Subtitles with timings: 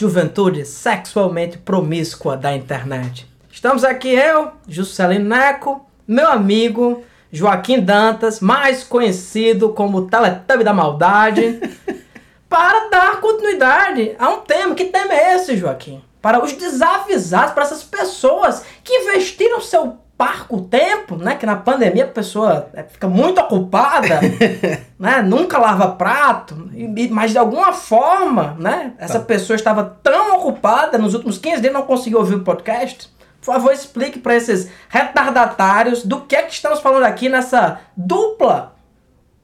[0.00, 3.26] juventude sexualmente promíscua da internet.
[3.50, 7.02] Estamos aqui eu, Juscelino Neco, meu amigo
[7.32, 11.60] Joaquim Dantas, mais conhecido como Teletubb da Maldade,
[12.48, 14.74] para dar continuidade a um tema.
[14.74, 16.02] Que tema é esse, Joaquim?
[16.20, 21.36] Para os desavisados, para essas pessoas que investiram seu parco tempo, né?
[21.36, 24.20] Que na pandemia a pessoa é, fica muito ocupada,
[24.98, 25.22] né?
[25.22, 26.70] Nunca lava prato,
[27.10, 28.94] mas de alguma forma, né?
[28.98, 29.24] Essa tá.
[29.24, 33.14] pessoa estava tão ocupada nos últimos 15 dias não conseguiu ouvir o podcast.
[33.40, 38.74] Por favor, explique para esses retardatários do que é que estamos falando aqui nessa dupla.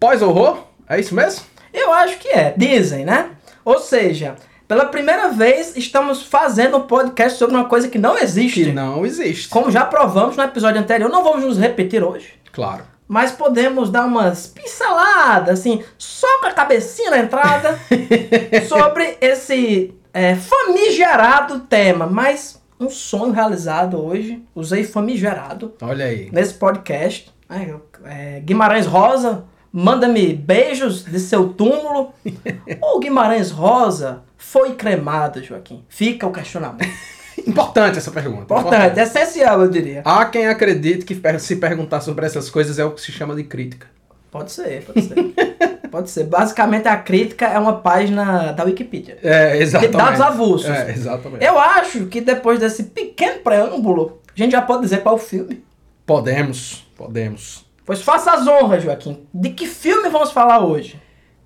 [0.01, 0.65] Pós-horror?
[0.89, 1.45] É isso mesmo?
[1.73, 3.31] Eu acho que é, dizem, né?
[3.65, 4.35] Ou seja,
[4.67, 8.65] pela primeira vez, estamos fazendo um podcast sobre uma coisa que não existe.
[8.65, 9.49] Que não existe.
[9.49, 12.35] Como já provamos no episódio anterior, não vamos nos repetir hoje.
[12.53, 12.85] Claro.
[13.07, 17.79] Mas podemos dar umas pinceladas, assim, só com a cabecinha na entrada,
[18.69, 22.07] sobre esse é, famigerado tema.
[22.07, 25.75] Mas um sonho realizado hoje, usei famigerado.
[25.83, 26.31] Olha aí.
[26.33, 27.31] Nesse podcast.
[27.51, 32.13] É, é, Guimarães Rosa, manda-me beijos de seu túmulo.
[32.83, 35.85] o Guimarães Rosa foi cremado, Joaquim?
[35.89, 36.89] Fica o questionamento.
[37.47, 38.43] Importante essa pergunta.
[38.43, 40.03] Importante, Importante, essencial, eu diria.
[40.05, 43.45] Há quem acredite que se perguntar sobre essas coisas é o que se chama de
[43.45, 43.87] crítica.
[44.31, 45.15] Pode ser, pode ser.
[45.91, 46.25] pode ser.
[46.25, 49.19] Basicamente, a crítica é uma página da Wikipedia.
[49.23, 49.97] É, exatamente.
[49.97, 50.71] Dados avulsos.
[50.71, 51.45] É, exatamente.
[51.45, 55.21] Eu acho que depois desse pequeno preâmbulo, a gente já pode dizer qual é o
[55.21, 55.65] filme.
[56.07, 57.72] Podemos, podemos.
[57.85, 59.27] Pois faça as honras, Joaquim.
[59.35, 61.01] De que filme vamos falar hoje?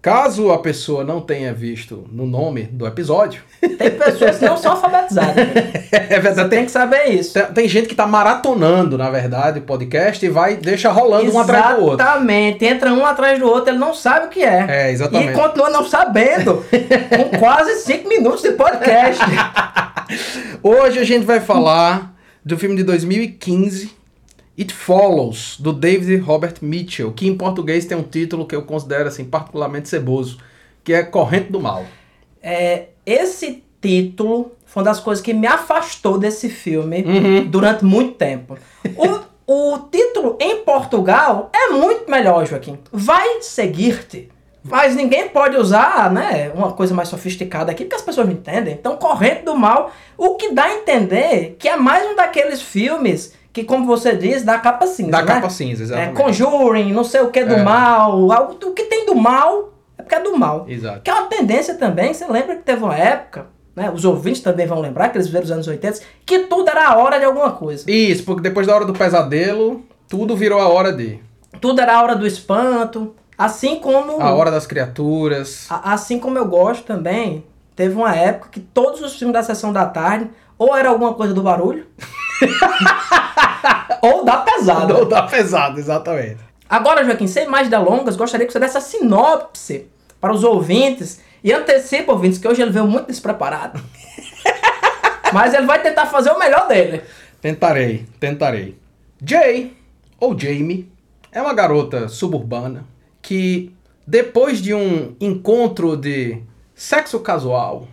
[0.07, 3.43] Caso a pessoa não tenha visto no nome do episódio.
[3.61, 5.35] Tem pessoas que não são alfabetizadas.
[5.35, 5.73] Né?
[5.91, 6.43] é verdade.
[6.43, 7.33] Você tem que saber isso.
[7.35, 11.51] Tem, tem gente que está maratonando, na verdade, o podcast e vai deixa rolando exatamente.
[11.51, 12.07] um atrás do outro.
[12.07, 12.65] Exatamente.
[12.65, 14.67] Entra um atrás do outro, ele não sabe o que é.
[14.69, 15.33] É, exatamente.
[15.33, 16.65] E continua não sabendo.
[16.71, 19.25] com quase cinco minutos de podcast.
[20.63, 22.15] Hoje a gente vai falar
[22.45, 23.96] do filme de 2015
[24.59, 29.09] It Follows, do David Robert Mitchell, que em português tem um título que eu considero
[29.09, 30.39] assim particularmente ceboso,
[30.83, 31.85] que é Corrente do Mal.
[32.43, 37.47] É, esse título foi uma das coisas que me afastou desse filme uhum.
[37.47, 38.57] durante muito tempo.
[39.47, 42.79] O, o título em Portugal é muito melhor, Joaquim.
[42.91, 44.31] Vai seguir-te.
[44.69, 48.75] Mas ninguém pode usar, né, uma coisa mais sofisticada aqui, porque as pessoas não entendem.
[48.75, 53.33] Então, Corrente do Mal, o que dá a entender que é mais um daqueles filmes
[53.57, 55.13] que, como você diz, dá capa cinza.
[55.13, 55.27] Dá né?
[55.27, 56.21] capa cinza, exatamente.
[56.21, 57.63] É, Conjuring, não sei o que do é.
[57.63, 58.21] mal.
[58.21, 60.67] O que tem do mal é porque é do mal.
[60.69, 61.01] Exato.
[61.01, 62.13] Que é uma tendência também.
[62.13, 63.91] Você lembra que teve uma época, né?
[63.91, 66.99] Os ouvintes também vão lembrar, que eles viveram os anos 80, que tudo era a
[66.99, 67.91] hora de alguma coisa.
[67.91, 71.19] Isso, porque depois da hora do pesadelo, tudo virou a hora de.
[71.59, 73.15] Tudo era a hora do espanto.
[73.39, 74.21] Assim como.
[74.21, 75.67] A hora das criaturas.
[75.71, 77.43] assim como eu gosto também,
[77.75, 80.29] teve uma época que todos os filmes da sessão da tarde,
[80.59, 81.87] ou era alguma coisa do barulho.
[84.03, 84.95] Ou da pesada.
[84.97, 86.39] Ou da pesada, exatamente.
[86.69, 89.89] Agora, Joaquim, sem mais delongas, gostaria que você desse a sinopse
[90.21, 91.21] para os ouvintes.
[91.43, 93.81] E antecipa, ouvintes, que hoje ele veio muito despreparado.
[95.33, 97.03] Mas ele vai tentar fazer o melhor dele.
[97.41, 98.79] Tentarei, tentarei.
[99.23, 99.77] Jay,
[100.19, 100.91] ou Jamie,
[101.31, 102.85] é uma garota suburbana
[103.23, 103.73] que,
[104.07, 106.43] depois de um encontro de
[106.75, 107.87] sexo casual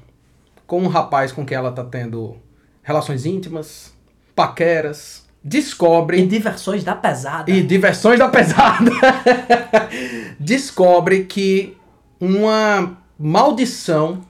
[0.65, 2.37] com um rapaz com quem ela está tendo
[2.81, 3.92] relações íntimas,
[4.35, 6.19] paqueras, descobre.
[6.19, 7.51] E diversões da pesada.
[7.51, 8.91] E diversões da pesada.
[10.39, 11.77] descobre que
[12.19, 14.21] uma maldição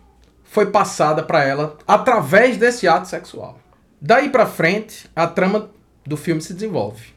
[0.44, 3.59] foi passada para ela através desse ato sexual.
[4.02, 5.69] Daí para frente, a trama
[6.06, 7.14] do filme se desenvolve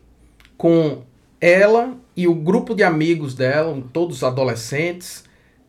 [0.56, 1.03] com
[1.41, 5.24] ela e o grupo de amigos dela, todos adolescentes,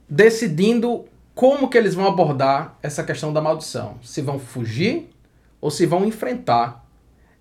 [0.07, 1.05] decidindo
[1.35, 3.97] como que eles vão abordar essa questão da maldição.
[4.01, 5.09] Se vão fugir
[5.59, 6.86] ou se vão enfrentar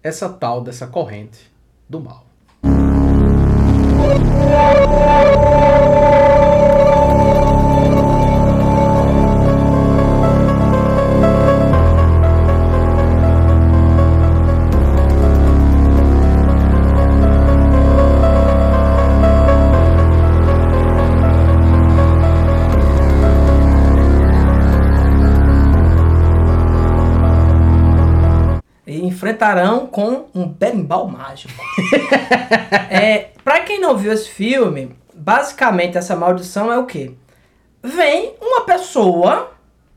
[0.06, 1.50] essa tal dessa corrente
[1.88, 2.25] do mal.
[29.26, 31.52] Enfrentarão com um berimbau mágico.
[32.88, 37.12] é, pra quem não viu esse filme, basicamente essa maldição é o quê?
[37.82, 39.50] Vem uma pessoa,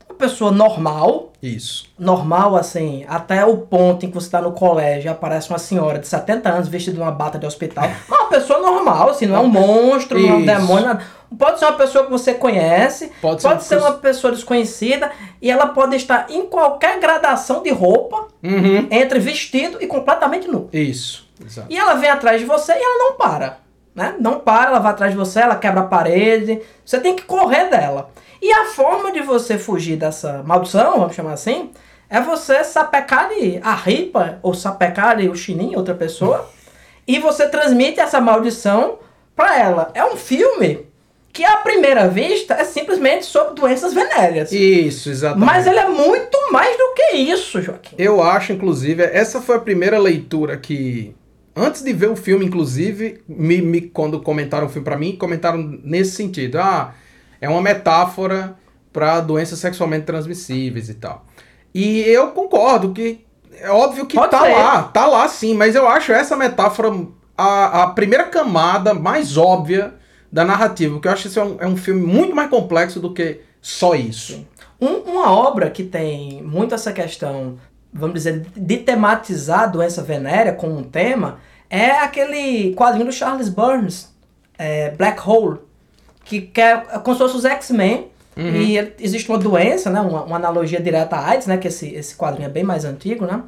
[0.08, 1.84] uma pessoa normal, Isso.
[1.98, 5.98] normal, assim, até o ponto em que você tá no colégio e aparece uma senhora
[5.98, 7.88] de 70 anos vestida de uma bata de hospital.
[8.08, 10.86] Uma pessoa normal, assim, não é um monstro, não é um demônio.
[10.86, 11.02] nada.
[11.38, 15.10] Pode ser uma pessoa que você conhece, Pode pode, ser ser, uma uma pessoa desconhecida
[15.40, 18.86] e ela pode estar em qualquer gradação de roupa, Uhum.
[18.90, 20.68] entre vestido e completamente nu.
[20.72, 21.28] Isso.
[21.44, 21.66] Exato.
[21.70, 23.58] E ela vem atrás de você e ela não para.
[23.94, 24.14] Né?
[24.20, 26.60] Não para, ela vai atrás de você, ela quebra a parede.
[26.84, 28.10] Você tem que correr dela.
[28.42, 31.70] E a forma de você fugir dessa maldição, vamos chamar assim,
[32.08, 33.30] é você sapecar
[33.62, 36.48] a ripa ou sapecar o chininho, outra pessoa,
[37.06, 38.98] e você transmite essa maldição
[39.36, 39.90] pra ela.
[39.94, 40.86] É um filme
[41.32, 44.50] que, à primeira vista, é simplesmente sobre doenças venéreas.
[44.50, 45.46] Isso, exatamente.
[45.46, 47.94] Mas ele é muito mais do que isso, Joaquim.
[47.98, 51.14] Eu acho, inclusive, essa foi a primeira leitura que.
[51.54, 55.58] Antes de ver o filme, inclusive, me, me- quando comentaram o filme pra mim, comentaram
[55.84, 56.58] nesse sentido.
[56.58, 56.94] Ah,
[57.40, 58.56] é uma metáfora
[58.92, 61.24] para doenças sexualmente transmissíveis e tal.
[61.74, 63.24] E eu concordo que
[63.60, 64.52] é óbvio que Pode tá ser.
[64.52, 66.90] lá, tá lá sim, mas eu acho essa metáfora
[67.36, 69.94] a, a primeira camada mais óbvia
[70.32, 73.00] da narrativa, porque eu acho que isso é um, é um filme muito mais complexo
[73.00, 74.46] do que só isso.
[74.80, 77.58] Um- uma obra que tem muito essa questão,
[77.92, 81.38] vamos dizer, de tematizar a doença venérea como um tema,
[81.68, 84.08] é aquele quadrinho do Charles Burns,
[84.58, 85.58] é, Black Hole,
[86.24, 90.22] que quer é como se fosse os X-Men, e ele- existe uma doença, né, uma,
[90.22, 93.42] uma analogia direta à AIDS, né, que esse, esse quadrinho é bem mais antigo, né,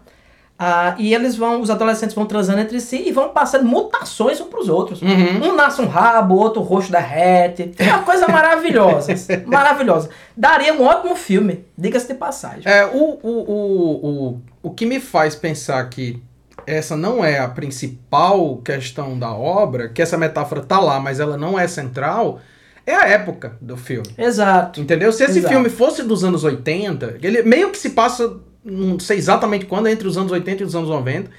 [0.58, 4.46] ah, e eles vão, os adolescentes vão transando entre si e vão passando mutações uns
[4.46, 5.02] pros outros.
[5.02, 5.48] Uhum.
[5.50, 7.72] Um nasce um rabo, o outro o rosto derrete.
[7.78, 9.12] É uma coisa maravilhosa.
[9.44, 10.10] maravilhosa.
[10.36, 12.62] Daria um ótimo filme, diga-se de passagem.
[12.64, 16.22] É, o, o, o, o, o que me faz pensar que
[16.64, 21.36] essa não é a principal questão da obra, que essa metáfora tá lá, mas ela
[21.36, 22.38] não é central,
[22.86, 24.08] é a época do filme.
[24.18, 24.80] Exato.
[24.80, 25.12] Entendeu?
[25.12, 25.52] Se esse Exato.
[25.54, 30.06] filme fosse dos anos 80, ele meio que se passa, não sei exatamente quando, entre
[30.08, 31.30] os anos 80 e os anos 90,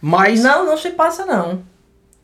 [0.00, 0.42] mas.
[0.42, 1.62] Não, não se passa não.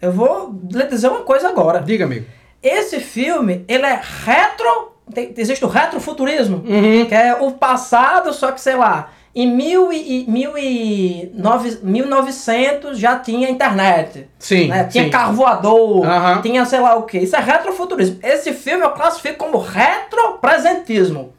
[0.01, 1.81] Eu vou lhe dizer uma coisa agora.
[1.81, 2.27] Diga, amigo.
[2.63, 4.93] Esse filme, ele é retro...
[5.15, 7.07] tem- existe o retrofuturismo, Uhum.
[7.07, 12.99] que é o passado, só que, sei lá, em mil e, mil e nove- 1900
[12.99, 14.27] já tinha internet.
[14.39, 14.69] Sim.
[14.69, 14.85] né?
[14.85, 15.11] Tinha sim.
[15.11, 16.07] carro voador,
[16.43, 17.19] tinha sei lá o que.
[17.19, 18.19] Isso é retrofuturismo.
[18.23, 21.35] Esse filme eu classifico como retropresentismo.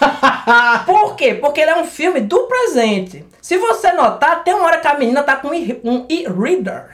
[0.84, 1.34] Por quê?
[1.34, 3.24] Porque ele é um filme do presente.
[3.40, 6.88] Se você notar, tem uma hora que a menina tá com um e-reader.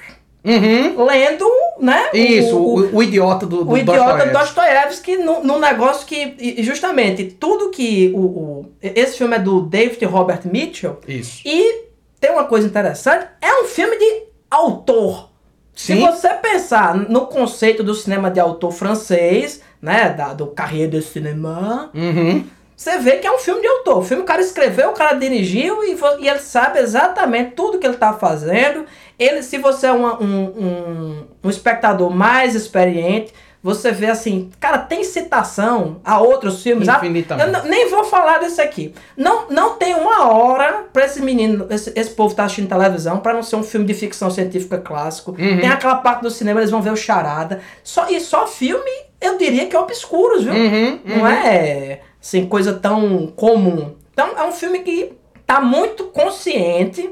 [0.45, 1.05] Uhum.
[1.05, 1.47] Lendo,
[1.82, 2.08] né?
[2.14, 4.38] Isso, o, o, o idiota do, do o idiota Dostoiévski.
[4.38, 10.05] Dostoiévski num, num negócio que, justamente, tudo que o, o- Esse filme é do David
[10.05, 10.99] Robert Mitchell.
[11.08, 11.43] Isso.
[11.44, 11.87] E
[12.20, 15.31] tem uma coisa interessante, é um filme de autor.
[15.75, 16.00] Se Sim.
[16.00, 21.90] você pensar no conceito do cinema de autor francês, né, da, do Carrière de Cinéma,
[21.94, 22.44] Uhum.
[22.76, 23.99] você vê que é um filme de autor.
[23.99, 27.87] O filme o cara escreveu, o cara dirigiu e, e ele sabe exatamente tudo que
[27.87, 28.84] ele tá fazendo.
[29.19, 33.32] Ele, se você é uma- um, um, um espectador mais experiente,
[33.62, 36.88] você vê assim, cara, tem citação a outros filmes.
[36.88, 37.49] Ah, Infinitamente.
[37.59, 38.93] Eu nem vou falar desse aqui.
[39.17, 43.32] Não, não tem uma hora pra esse menino, esse, esse povo tá assistindo televisão, pra
[43.32, 45.31] não ser um filme de ficção científica clássico.
[45.32, 45.61] Uhum.
[45.61, 47.61] Tem aquela parte do cinema, eles vão ver o charada.
[47.85, 50.55] Só, e só filme, eu diria que obscuros, viu?
[50.55, 50.99] Uhum.
[51.05, 53.94] Não é assim, coisa tão comum.
[54.12, 55.12] Então é um filme que
[55.47, 57.11] tá muito consciente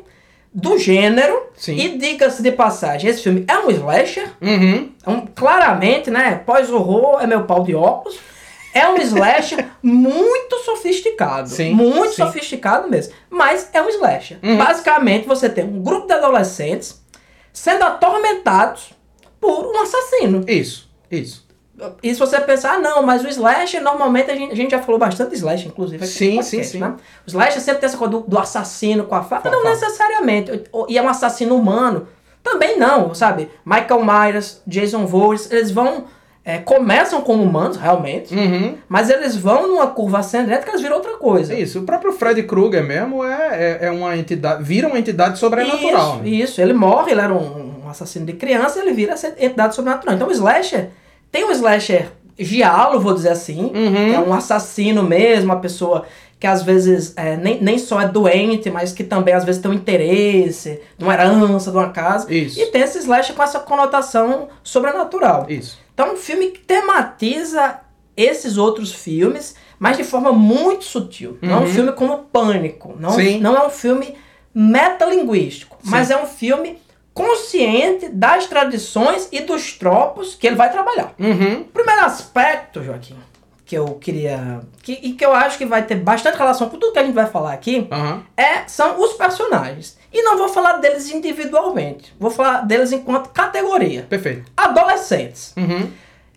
[0.52, 1.46] do gênero.
[1.56, 1.76] Sim.
[1.76, 4.28] E diga-se de passagem, esse filme é um slasher.
[4.40, 4.90] Uhum.
[5.06, 6.42] É um- claramente, né?
[6.44, 8.18] Pós-horror é meu pau de óculos.
[8.72, 11.48] É um slasher muito sofisticado.
[11.48, 12.22] Sim, muito sim.
[12.22, 13.12] sofisticado mesmo.
[13.28, 14.38] Mas é um slasher.
[14.42, 14.56] Uhum.
[14.56, 17.00] Basicamente, você tem um grupo de adolescentes
[17.52, 18.90] sendo atormentados
[19.40, 20.44] por um assassino.
[20.46, 20.88] Isso.
[21.10, 21.46] Isso.
[22.02, 24.80] E se você pensar, ah, não, mas o slasher, normalmente a gente, a gente já
[24.80, 26.06] falou bastante de slasher, inclusive.
[26.06, 26.78] Sim, no sim, podcast, sim.
[26.78, 26.94] Né?
[27.26, 29.50] O slasher sempre tem essa coisa do, do assassino com a faca.
[29.50, 30.64] Não necessariamente.
[30.88, 32.08] E é um assassino humano.
[32.42, 33.50] Também não, sabe?
[33.64, 36.04] Michael Myers, Jason Voorhees, eles vão.
[36.44, 38.34] é, começam como humanos, realmente.
[38.34, 38.76] Uhum.
[38.88, 41.54] Mas eles vão numa curva ascendente que eles viram outra coisa.
[41.54, 41.80] Isso.
[41.80, 44.62] O próprio Fred Krueger mesmo é, é, é uma entidade.
[44.62, 46.14] Vira uma entidade sobrenatural.
[46.14, 46.28] Isso, né?
[46.28, 46.60] isso.
[46.60, 50.14] Ele morre, ele era um, um assassino de criança, ele vira essa entidade sobrenatural.
[50.14, 50.88] Então o slasher
[51.30, 53.70] tem um slasher giallo, vou dizer assim.
[53.74, 54.14] Uhum.
[54.14, 56.04] É um assassino mesmo, uma pessoa
[56.38, 59.70] que às vezes é, nem, nem só é doente, mas que também às vezes tem
[59.70, 62.32] um interesse, de uma herança, de uma casa.
[62.32, 62.58] Isso.
[62.58, 65.44] E tem esse slasher com essa conotação sobrenatural.
[65.50, 65.78] Isso.
[65.92, 67.80] Então é um filme que tematiza
[68.16, 71.36] esses outros filmes, mas de forma muito sutil.
[71.42, 71.66] Não é um Uhum.
[71.66, 72.96] filme como Pânico.
[72.98, 73.38] Não, Sim.
[73.38, 74.14] não é um filme
[74.54, 75.90] metalinguístico, Sim.
[75.90, 76.78] mas é um filme
[77.12, 81.14] consciente das tradições e dos tropos que ele vai trabalhar.
[81.18, 81.62] Uhum.
[81.62, 83.16] O primeiro aspecto, Joaquim,
[83.64, 84.60] que eu queria.
[84.82, 87.14] Que, e que eu acho que vai ter bastante relação com tudo que a gente
[87.14, 88.22] vai falar aqui, Aham.
[88.36, 89.98] é, são os personagens.
[90.12, 94.06] E não vou falar deles individualmente, vou falar deles enquanto categoria.
[94.08, 94.50] Perfeito.
[94.56, 95.52] Adolescentes.
[95.56, 95.90] Uhum.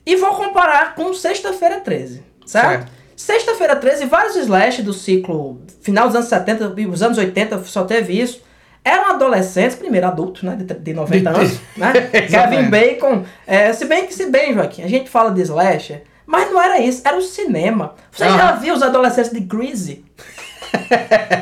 [0.06, 2.68] E vou comparar com Sexta-feira 13, certo?
[2.68, 2.92] Certo.
[3.16, 7.84] Sexta-feira 13, vários slash do ciclo final dos anos 70 e os anos 80 só
[7.84, 8.42] teve isso.
[8.86, 10.56] Eram adolescentes, primeiro adultos, né?
[10.58, 11.94] De, de 90 De- anos, né?
[12.30, 12.70] Kevin.
[12.70, 13.24] Bacon.
[13.48, 16.80] é, se bem que, se bem, Joaquim, a gente fala de slasher, mas não era
[16.80, 17.96] isso, era o cinema.
[18.12, 18.38] Você Aham.
[18.38, 20.04] já viu os adolescentes de Greasy?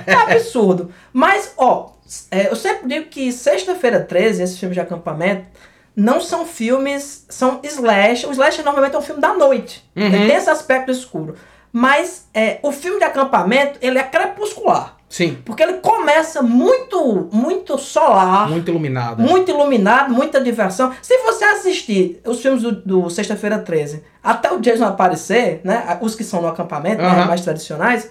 [0.07, 0.91] É absurdo.
[1.13, 1.91] Mas, ó,
[2.29, 5.45] é, eu sempre digo que Sexta-feira 13, esses filmes de acampamento,
[5.95, 8.25] não são filmes, são slash.
[8.25, 9.83] O slash normalmente é um filme da noite.
[9.95, 10.05] Uhum.
[10.05, 11.35] Ele tem esse aspecto escuro.
[11.71, 14.97] Mas é, o filme de acampamento, ele é crepuscular.
[15.11, 15.37] Sim.
[15.43, 19.21] Porque ele começa muito, muito solar, muito, Muito iluminado.
[19.51, 20.93] iluminado, muita diversão.
[21.01, 25.97] Se você assistir os filmes do, do Sexta-feira 13, até o Jason aparecer, né?
[26.01, 27.25] Os que são no acampamento, né, Aham.
[27.25, 28.09] mais tradicionais,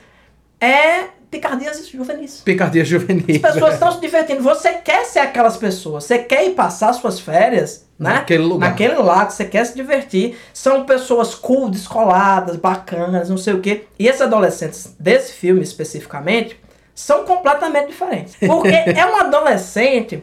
[0.61, 2.43] é picardias juvenis.
[2.45, 3.25] Picardia juvenil.
[3.43, 4.43] As pessoas estão se divertindo.
[4.43, 6.05] Você quer ser aquelas pessoas.
[6.05, 8.15] Você quer ir passar suas férias, né?
[8.15, 8.69] Naquele lugar.
[8.71, 10.37] Naquele lado, você quer se divertir.
[10.53, 13.85] São pessoas cool, descoladas, bacanas, não sei o quê.
[13.99, 16.61] E esses adolescentes desse filme especificamente
[17.01, 18.37] são completamente diferentes.
[18.37, 20.23] Porque é um adolescente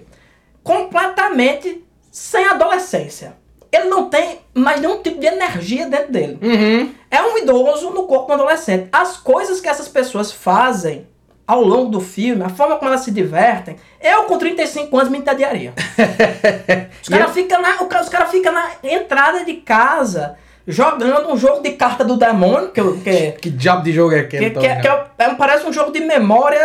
[0.63, 3.35] completamente sem adolescência.
[3.71, 6.37] Ele não tem mais nenhum tipo de energia dentro dele.
[6.41, 6.93] Uhum.
[7.09, 8.89] É um idoso no corpo de um adolescente.
[8.91, 11.07] As coisas que essas pessoas fazem
[11.45, 15.17] ao longo do filme, a forma como elas se divertem, eu com 35 anos me
[15.17, 15.73] entediaria.
[17.01, 22.03] Os caras ficam na, cara ficam na entrada de casa jogando um jogo de carta
[22.03, 24.49] do demônio, que, que, Que diabo de jogo é aquele?
[24.51, 26.59] que, que, é- que é- é- parece um jogo de memória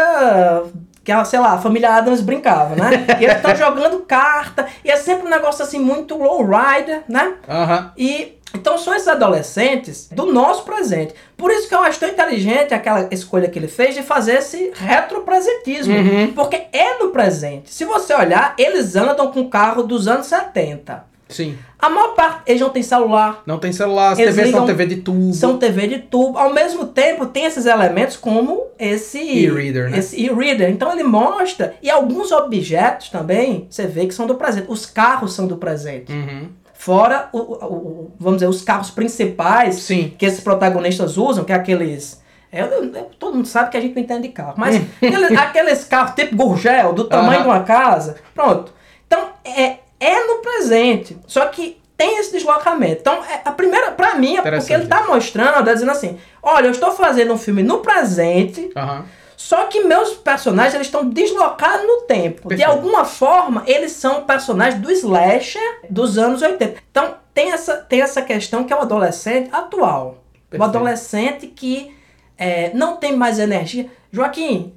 [1.05, 3.05] que, sei lá, a família Adams brincava, né?
[3.21, 7.35] E eles estão jogando carta, e é sempre um negócio assim muito low rider, né?
[7.49, 7.93] Aham.
[7.97, 11.15] E então são esses adolescentes do nosso presente.
[11.39, 14.71] Por isso que eu acho tão inteligente aquela escolha que ele fez de fazer esse
[14.77, 15.95] retropresentismo.
[15.97, 16.33] Uhum.
[16.35, 17.73] Porque é no presente.
[17.73, 21.03] Se você olhar, eles andam com carro dos anos 70.
[21.33, 21.59] Sim.
[21.79, 24.77] A maior parte, eles não tem celular, Não tem celular, as Eles TVs são ligam-
[24.77, 25.33] TV de tubo.
[25.35, 26.39] são TV de tubo.
[26.39, 29.99] Ao mesmo tempo, tem esses elementos como esse E-reader, né?
[29.99, 30.71] Esse e-reader.
[30.71, 31.75] Então ele mostra.
[31.83, 34.67] E alguns objetos também, você vê que são do presente.
[34.69, 36.13] Os carros são do presente.
[36.13, 36.49] Uhum.
[36.75, 40.13] Fora, o, o- vamos dizer, os carros principais Sim.
[40.19, 42.21] que esses protagonistas usam, que é aqueles.
[42.51, 45.31] é, eu- eu- todo mundo sabe que a gente não entende de carro, mas aqueles,
[45.39, 47.43] aqueles carros tipo Gurgel, do tamanho Aham.
[47.43, 48.73] de uma casa, pronto.
[49.07, 51.17] Então, é, é no presente.
[51.27, 53.01] Só que tem esse deslocamento.
[53.01, 56.67] Então, é, a primeira, pra mim, é porque ele tá mostrando, é dizendo assim: olha,
[56.67, 59.05] eu estou fazendo um filme no presente, Aham.
[59.37, 62.49] só que meus personagens eles estão deslocados no tempo.
[62.49, 62.71] De Perfeito.
[62.71, 66.83] alguma forma, eles são personagens do slasher dos anos 80.
[66.91, 70.25] Então, tem essa, tem essa questão que é o adolescente atual.
[70.35, 70.65] O Perfeito.
[70.65, 71.97] adolescente que
[72.37, 73.89] é, não tem mais energia.
[74.11, 74.75] Joaquim,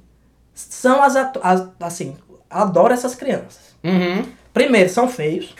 [0.54, 2.16] são as, as assim,
[2.48, 3.74] adoro essas crianças.
[3.82, 4.24] Uhum.
[4.56, 5.54] Primeiro, são feios.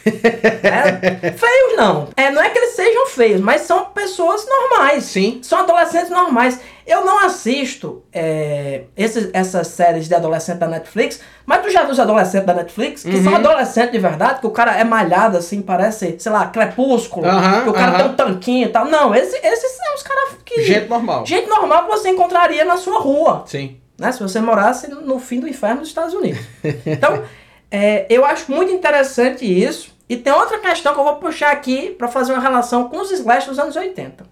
[0.62, 1.00] né?
[1.36, 2.08] Feios não.
[2.16, 5.04] É, não é que eles sejam feios, mas são pessoas normais.
[5.04, 5.40] Sim.
[5.42, 6.58] São adolescentes normais.
[6.86, 11.90] Eu não assisto é, esses, essas séries de adolescente da Netflix, mas tu já viu
[11.90, 13.02] os adolescentes da Netflix?
[13.02, 13.38] Que são Uhum.
[13.38, 17.68] adolescentes de verdade, que o cara é malhado assim, parece, sei lá, crepúsculo, Aham, que
[17.68, 17.98] o cara aham.
[17.98, 18.86] tem um tanquinho e tal.
[18.86, 20.62] Não, esse- esses são os caras que.
[20.62, 21.26] Gente normal.
[21.26, 23.76] gente normal que você encontraria na sua rua Sim.
[23.98, 24.10] né?
[24.12, 26.40] Se você morasse no fim do inferno dos Estados Unidos.
[26.86, 27.22] Então,
[27.70, 29.94] é, eu acho muito interessante isso.
[30.08, 33.10] E tem outra questão que eu vou puxar aqui para fazer uma relação com os
[33.10, 34.24] slash dos anos 80.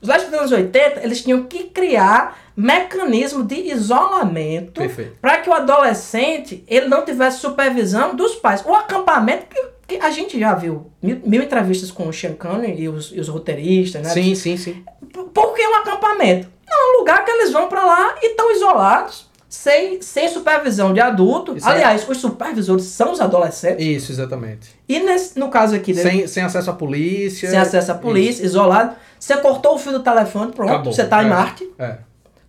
[0.00, 4.80] Os slash dos anos 80, eles tinham que criar mecanismo de isolamento
[5.20, 8.64] para que o adolescente ele não tivesse supervisão dos pais.
[8.64, 12.82] O acampamento, que, que a gente já viu mil, mil entrevistas com o Sean Connery
[12.82, 14.08] e os, e os roteiristas, né?
[14.08, 14.84] Sim, sim, sim.
[15.12, 16.48] Por que um acampamento?
[16.66, 20.92] Não, é um lugar que eles vão pra lá e estão isolados, sem, sem supervisão
[20.92, 21.56] de adulto.
[21.56, 23.84] Isso é- Aliás, os supervisores são os adolescentes.
[23.84, 24.70] Isso, exatamente.
[24.88, 27.60] E nesse, no caso aqui dele, sem, Sem, sem acesso à polícia.
[27.62, 30.92] acesso à polícia, isolado, você cortou o fio do telefone, pronto, Acabou.
[30.92, 31.30] você tá em É.
[31.30, 31.70] Marte.
[31.78, 31.98] É.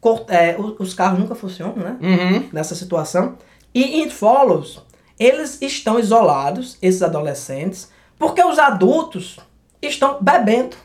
[0.02, 1.96] Cort- é, o- os carros nunca funcionam, né?
[2.02, 2.50] Uhum.
[2.54, 3.36] Nessa situação.
[3.74, 4.82] E em Follows,
[5.20, 9.38] eles estão isolados, esses adolescentes, porque os adultos
[9.82, 10.76] estão bebendo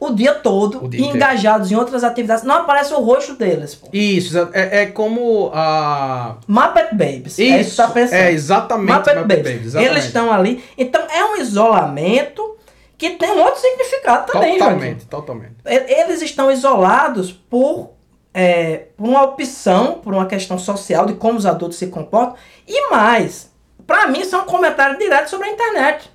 [0.00, 2.44] o dia todo O dia engajados em outras atividades.
[2.44, 3.74] Não aparece o rosto deles.
[3.74, 3.88] pô.
[3.92, 6.36] Isso, é, é como a.
[6.46, 7.38] Muppet Babies.
[7.38, 8.14] é isso que tá pensando.
[8.18, 9.44] É exatamente Muppet, Muppet Babies.
[9.44, 9.92] Babies, exatamente.
[9.92, 10.64] Eles estão ali.
[10.76, 12.56] Então é um isolamento
[12.96, 15.54] que tem um outro significado também, Totalmente, totalmente.
[15.64, 17.90] Eles estão isolados por,
[18.34, 22.34] é, por uma opção, por uma questão social de como os adultos se comportam.
[22.66, 23.52] E mais,
[23.86, 26.10] pra mim, isso é um comentário direto sobre a internet.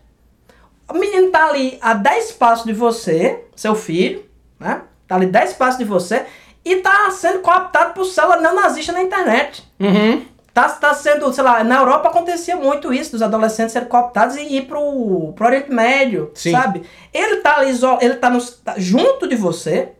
[0.89, 4.25] O menino tá ali a 10 passos de você, seu filho,
[4.59, 4.81] né?
[5.07, 6.25] Tá ali 10 passos de você
[6.65, 9.63] e tá sendo cooptado por célula neonazista na internet.
[9.79, 10.25] Uhum.
[10.53, 14.57] Tá, tá sendo, sei lá, na Europa acontecia muito isso, dos adolescentes serem cooptados e
[14.57, 16.51] ir pro, pro Oriente Médio, Sim.
[16.51, 16.83] sabe?
[17.11, 17.71] Ele tá ali,
[18.01, 19.93] ele tá, no, tá junto de você,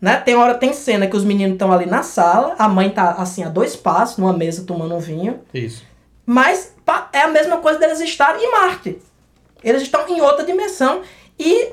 [0.00, 0.16] né?
[0.16, 3.44] Tem hora, tem cena que os meninos estão ali na sala, a mãe tá assim
[3.44, 5.84] a dois passos, numa mesa tomando um vinho, Isso.
[6.26, 6.74] mas
[7.12, 8.98] é a mesma coisa deles estarem em Marte.
[9.64, 11.00] Eles estão em outra dimensão
[11.38, 11.72] e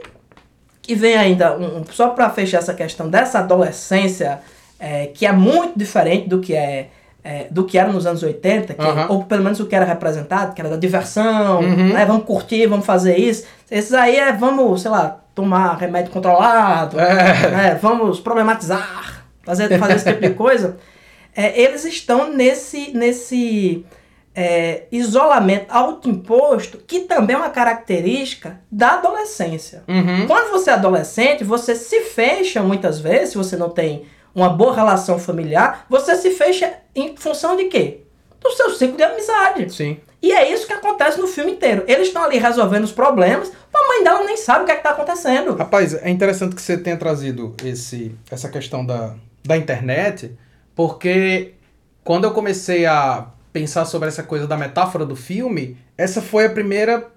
[0.81, 4.39] que vem ainda, um, só para fechar essa questão dessa adolescência,
[4.79, 6.89] é, que é muito diferente do que é,
[7.23, 9.05] é, do que era nos anos 80, que- Aham.
[9.09, 11.93] ou pelo menos o que era representado, que era da diversão, Uhum.
[11.93, 13.45] né, vamos curtir, vamos fazer isso.
[13.69, 17.51] Esses aí é, vamos, sei lá, tomar remédio controlado, É.
[17.51, 20.77] né, vamos problematizar, fazer, fazer esse tipo de coisa.
[21.33, 23.85] É, eles estão nesse, nesse
[24.33, 29.83] é, isolamento autoimposto, que também é uma característica da adolescência.
[29.87, 30.25] Uhum.
[30.27, 34.73] Quando você é adolescente, você se fecha muitas vezes, se você não tem uma boa
[34.73, 38.01] relação familiar, você se fecha em função de quê?
[38.39, 39.71] Do seu ciclo de amizade.
[39.73, 39.99] Sim.
[40.21, 41.83] E é isso que acontece no filme inteiro.
[41.87, 44.91] Eles estão ali resolvendo os problemas, a mãe dela nem sabe o que é está
[44.91, 45.55] acontecendo.
[45.55, 50.37] Rapaz, é interessante que você tenha trazido esse, essa questão da, da internet,
[50.75, 51.55] porque
[52.03, 56.49] quando eu comecei a pensar sobre essa coisa da metáfora do filme, essa foi a
[56.49, 57.07] primeira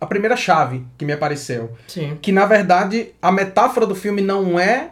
[0.00, 1.72] a primeira chave que me apareceu.
[1.86, 2.18] Sim.
[2.20, 4.90] Que na verdade a metáfora do filme não é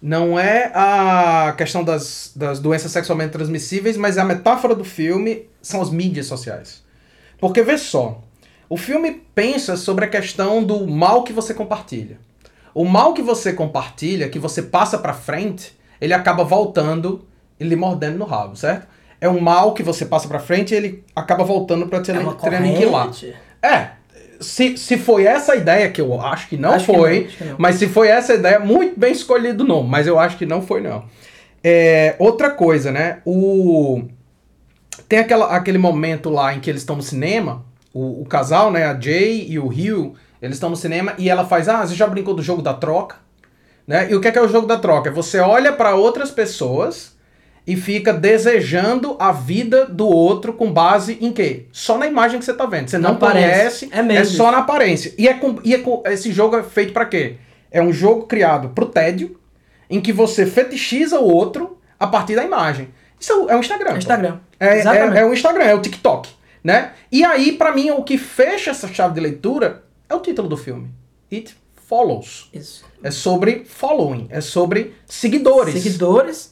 [0.00, 5.80] não é a questão das, das doenças sexualmente transmissíveis, mas a metáfora do filme são
[5.80, 6.82] as mídias sociais.
[7.38, 8.20] Porque vê só,
[8.68, 12.18] o filme pensa sobre a questão do mal que você compartilha.
[12.74, 17.24] O mal que você compartilha, que você passa pra frente, ele acaba voltando
[17.60, 18.88] e lhe mordendo no rabo, certo?
[19.22, 22.56] É um mal que você passa pra frente e ele acaba voltando pra te, É
[22.56, 23.08] aniquilar.
[23.62, 23.90] É,
[24.40, 27.26] se, se foi essa a ideia, que eu acho que não Acho que foi, não,
[27.26, 27.54] acho que não.
[27.56, 30.44] mas se foi essa a ideia, muito bem escolhido o nome, mas eu acho que
[30.44, 31.04] não foi não.
[31.62, 33.20] É, outra coisa, né?
[33.24, 34.02] O
[35.08, 37.64] tem aquela, aquele momento lá em que eles estão no cinema,
[37.94, 41.44] o, o casal, né, a Jay e o Hugh, eles estão no cinema e ela
[41.44, 43.16] faz, ah, você já brincou do jogo da troca?
[43.86, 44.10] Né?
[44.10, 45.10] E o que é, que é o jogo da troca?
[45.10, 47.16] É você olha para outras pessoas
[47.66, 51.66] e fica desejando a vida do outro com base em quê?
[51.72, 52.88] Só na imagem que você tá vendo.
[52.88, 54.52] Você não conhece, É mesmo só isso.
[54.52, 55.14] na aparência.
[55.16, 57.36] E, é com, e é com- esse jogo é feito para quê?
[57.70, 59.38] É um jogo criado pro tédio,
[59.88, 62.88] em que você fetichiza o outro a partir da imagem.
[63.20, 63.96] Isso é o Instagram.
[63.96, 64.38] Instagram.
[64.58, 65.16] É, Exatamente.
[65.16, 66.28] é, é o Instagram, é o TikTok,
[66.64, 66.92] né?
[67.10, 70.56] E aí, pra mim, o que fecha essa chave de leitura é o título do
[70.56, 70.90] filme.
[71.32, 72.48] It Follows.
[72.52, 72.84] Isso.
[73.02, 75.74] É sobre following, é sobre seguidores.
[75.74, 76.51] Seguidores.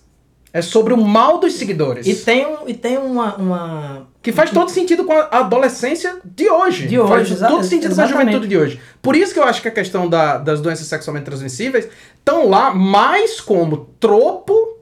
[0.53, 2.07] É sobre o mal dos seguidores.
[2.09, 4.09] E tem, um, e tem uma, uma.
[4.21, 6.89] Que faz todo sentido com a adolescência de hoje.
[6.89, 8.27] De hoje, Faz todo sentido com a exatamente.
[8.33, 8.81] juventude de hoje.
[9.01, 12.75] Por isso que eu acho que a questão da- das doenças sexualmente transmissíveis estão lá
[12.75, 14.77] mais como tropo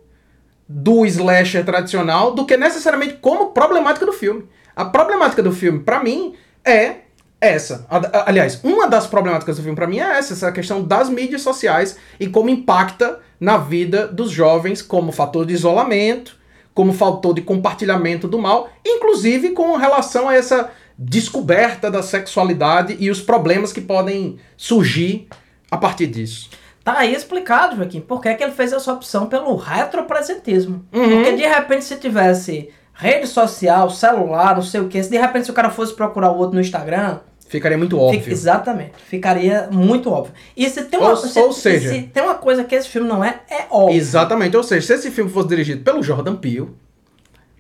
[0.67, 4.47] do slasher tradicional do que necessariamente como problemática do filme.
[4.75, 6.97] A problemática do filme, pra mim, é
[7.41, 7.87] essa.
[8.27, 11.97] Aliás, uma das problemáticas do filme pra mim é essa, essa questão das mídias sociais
[12.19, 16.37] e como impacta na vida dos jovens como fator de isolamento,
[16.75, 23.11] como fator de compartilhamento do mal, inclusive com relação a essa descoberta da sexualidade e
[23.11, 25.29] os problemas que podem surgir
[25.71, 26.51] a partir disso.
[26.83, 30.87] Tá aí explicado, Joaquim, por que, que ele fez essa opção pelo retropresentismo.
[30.93, 31.09] Uhum.
[31.09, 35.45] Porque de repente, se tivesse rede social, celular, não sei o que, se de repente
[35.45, 38.33] se o cara fosse procurar o outro no Instagram, Ficaria muito fica- óbvio.
[38.33, 40.35] exatamente, ficaria muito óbvio.
[40.57, 43.09] E se tem uma, Ou- se, ou seja- se tem uma coisa que esse filme
[43.09, 43.97] não é, é óbvio.
[43.97, 44.57] Exatamente.
[44.57, 46.69] Ou seja, se esse filme fosse dirigido pelo Jordan Peele,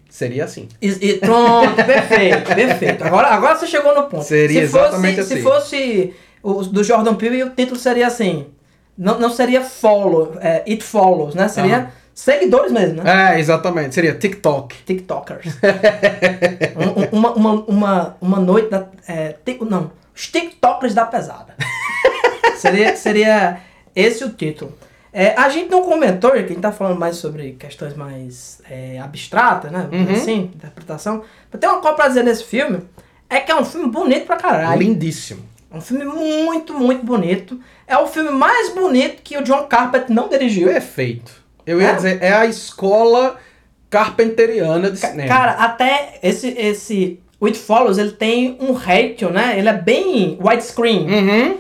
[0.09, 0.69] seria assim.
[0.81, 3.05] E, e pronto, perfeito, perfeito.
[3.05, 4.25] Agora, agora você chegou no ponto.
[4.25, 5.43] Seria se fosse, exatamente Se assim.
[5.43, 8.47] fosse o do Jordan Peele, o título seria assim.
[8.97, 11.47] Não, não seria follow, é, it follows, né?
[11.49, 11.91] Seria Aham.
[12.21, 13.35] Seguidores mesmo, né?
[13.37, 13.95] É, exatamente.
[13.95, 14.75] Seria TikTok.
[14.85, 15.57] TikTokers.
[16.77, 18.87] Um- um- uma, uma, uma, uma noite da.
[19.07, 21.55] É, tic- não, os TikTokers da pesada.
[22.57, 23.59] seria, seria
[23.95, 24.73] esse o título.
[25.13, 28.61] É, a gente não comentou, já que a gente tá falando mais sobre questões mais
[28.71, 29.89] é, abstratas, né?
[29.91, 30.13] Uhum.
[30.13, 31.23] Assim, interpretação.
[31.51, 32.81] Mas tem uma coisa pra dizer nesse filme,
[33.29, 34.79] é que é um filme bonito pra caralho.
[34.81, 35.43] Lindíssimo.
[35.73, 37.59] É um filme muito, muito bonito.
[37.87, 40.69] É o filme mais bonito que o John Carpenter não dirigiu.
[40.69, 41.33] Perfeito.
[41.69, 41.95] Eu ia É?
[41.95, 43.37] dizer, é a escola
[43.91, 45.29] carpenteriana de Ca- cinema.
[45.29, 49.59] Cara, até esse, esse It Follows, ele tem um ratio, né?
[49.59, 51.07] Ele é bem widescreen.
[51.09, 51.57] Uhum.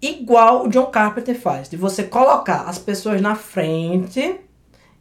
[0.00, 1.68] Igual o John Carpenter faz.
[1.68, 4.34] De você colocar as pessoas na frente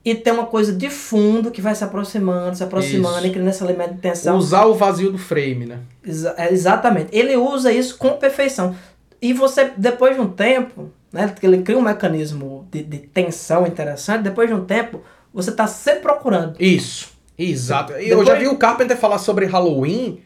[0.05, 3.27] e ter uma coisa de fundo que vai se aproximando, se aproximando Isso.
[3.27, 4.37] e criando esse elemento de tensão.
[4.37, 5.79] Usar o vazio do frame, né?
[6.05, 7.09] Exa- é, exatamente.
[7.11, 8.75] Ele usa isso com perfeição.
[9.21, 11.33] E você, depois de um tempo, né?
[11.41, 14.23] Ele cria um mecanismo de, de tensão interessante.
[14.23, 15.01] Depois de um tempo,
[15.33, 16.55] você tá sempre procurando.
[16.59, 17.93] Isso, exato.
[17.93, 20.21] E Eu Depois- já vi o Carpenter falar sobre Halloween,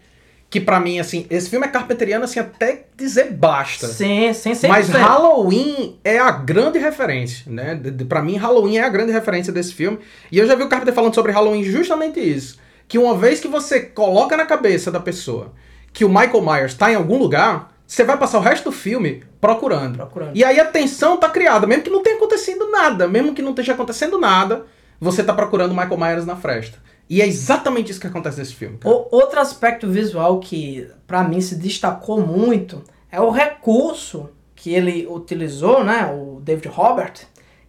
[0.49, 3.87] que pra mim, assim, esse filme é carpenteriano, assim, até dizer basta.
[3.87, 4.67] Sim, sim, sim.
[4.67, 7.79] Mas Halloween é a grande referência, né?
[8.07, 9.99] Pra mim, Halloween é a grande referência desse filme.
[10.31, 12.57] E eu já vi o Carpenter falando sobre Halloween justamente isso.
[12.87, 15.53] Que uma vez que você coloca na cabeça da pessoa
[15.91, 19.23] que o Michael Myers tá em algum lugar, você vai passar o resto do filme
[19.39, 19.97] procurando.
[19.97, 20.35] Procurando.
[20.35, 23.51] E aí a tensão tá criada, mesmo que não tenha acontecido nada, mesmo que não
[23.51, 24.65] esteja acontecendo nada,
[24.99, 26.79] você tá procurando Michael Myers na fresta.
[27.09, 28.79] E é exatamente isso que acontece nesse filme.
[28.83, 35.05] O- outro aspecto visual que pra mim se destacou muito é o recurso que ele
[35.07, 37.13] utilizou, né, o David Robert,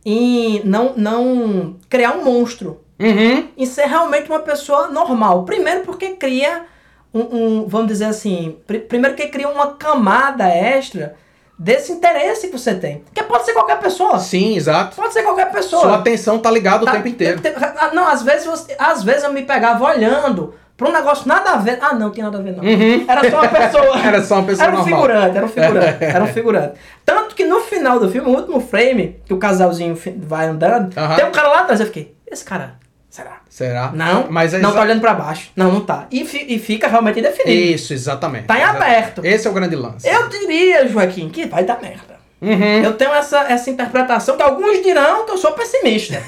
[0.05, 3.49] em não, não criar um monstro, Uhum.
[3.59, 5.45] em ser realmente uma pessoa normal.
[5.45, 6.65] Primeiro porque cria
[7.15, 11.15] um, um- vamos dizer assim, pri- primeiro que cria uma camada extra
[11.59, 13.03] desse interesse que você tem.
[13.15, 14.19] Que pode ser qualquer pessoa.
[14.19, 14.95] Sim, exato.
[14.97, 15.83] Pode ser qualquer pessoa.
[15.83, 17.41] Sua atenção tá ligada o Tá, tempo inteiro.
[17.41, 20.93] tem- tem- ah, não, às vezes, você- às vezes eu me pegava olhando pra um
[20.93, 21.79] negócio nada a ver.
[21.81, 22.63] Ah, não, tinha nada a ver, não.
[23.09, 23.87] Era só uma pessoa.
[23.97, 23.99] Uhum.
[24.07, 24.97] Era só uma pessoa Era um normal.
[25.01, 26.73] figurante, era um figurante, era um figurante.
[27.07, 31.17] Tanto que no final do filme, o último frame, que o casalzinho vai andando, Aham.
[31.17, 31.81] tem um cara lá atrás.
[31.81, 32.75] Eu fiquei, esse cara,
[33.17, 33.41] será?
[33.49, 33.93] Será?
[33.95, 35.51] Não, mas é não exa- tá olhando pra baixo.
[35.57, 36.07] Não, não tá.
[36.11, 37.51] E, fi- e fica realmente indefinido.
[37.75, 38.45] Isso, exatamente.
[38.47, 38.77] Tá em Exato.
[38.83, 39.25] aberto.
[39.25, 40.07] Esse é o grande lance.
[40.09, 42.17] Eu diria, Joaquim, que vai dar merda.
[42.43, 42.83] Uhum.
[42.85, 46.23] Eu tenho essa, essa interpretação que alguns dirão que eu sou pessimista.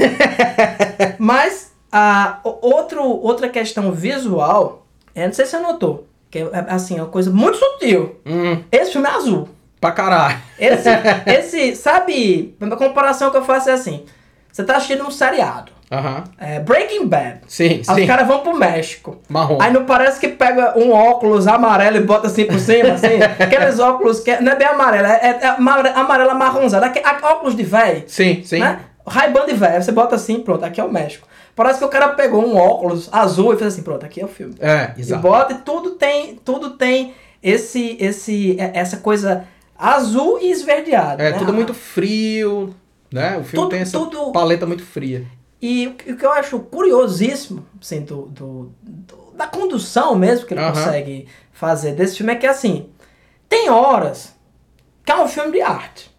[1.19, 6.99] Mas a, outro, outra questão visual, é, não sei se você notou, que é assim,
[6.99, 8.17] é uma coisa muito sutil.
[8.27, 9.49] Hum, Esse filme é azul.
[9.81, 10.39] pra caralho.
[10.59, 10.89] Esse,
[11.27, 14.05] esse sabe, a comparação que eu faço é assim:
[14.51, 16.25] você tá assistindo um seriado, Aham.
[16.39, 17.41] é, Breaking Bad.
[17.47, 18.01] Sim, Aí sim.
[18.03, 19.17] os caras vão pro México.
[19.29, 19.59] Marrom.
[19.61, 23.23] Aí não parece que pega um óculos amarelo e bota assim por cima, assim?
[23.43, 26.85] Aqueles óculos que não é bem amarelo, é, é amare- amarelo amarronzado.
[26.85, 28.59] Aquele, óculos de véi, Sim, sim.
[28.61, 28.81] né?
[29.07, 31.27] Ray-Ban de véi, você bota assim, pronto, aqui é o México.
[31.57, 34.29] Parece que o cara pegou um óculos azul e fez assim, pronto, aqui é o
[34.29, 34.55] filme.
[34.61, 35.23] É, E exato.
[35.23, 39.45] bota e tudo tem, tudo tem esse, esse, é- essa coisa
[39.79, 41.23] azul e esverdeada.
[41.23, 41.39] É, né?
[41.39, 42.75] tudo A- muito frio,
[43.13, 43.31] né?
[43.39, 45.25] O filme Tudo- tem essa tudo- paleta muito fria.
[45.61, 50.61] E o que eu acho curiosíssimo, assim, do, do- do- da condução mesmo que ele
[50.61, 50.73] Aham.
[50.73, 52.89] consegue fazer desse filme é que, assim,
[53.49, 54.33] tem horas
[55.05, 56.11] que é um filme de arte.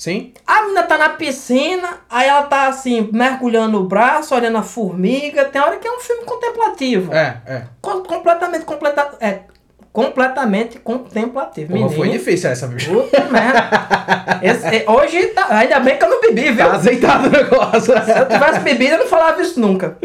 [0.00, 0.32] Sim?
[0.46, 5.44] A menina tá na piscina, aí ela tá, assim, mergulhando o braço, olhando a formiga.
[5.44, 7.12] Tem hora que é um filme contemplativo.
[7.12, 7.62] É, é.
[7.82, 9.40] Com- completamente, completa, é,
[9.92, 11.74] completamente contemplativo.
[11.74, 12.90] Porra, foi Menino, difícil essa, bicho.
[12.90, 13.68] Puta merda.
[14.42, 16.56] Esse- é, hoje, tá, ainda bem que eu não bebi, viu?
[16.66, 17.80] Tá azeitado o negócio.
[18.04, 19.98] Se eu tivesse bebido, eu não falava isso nunca.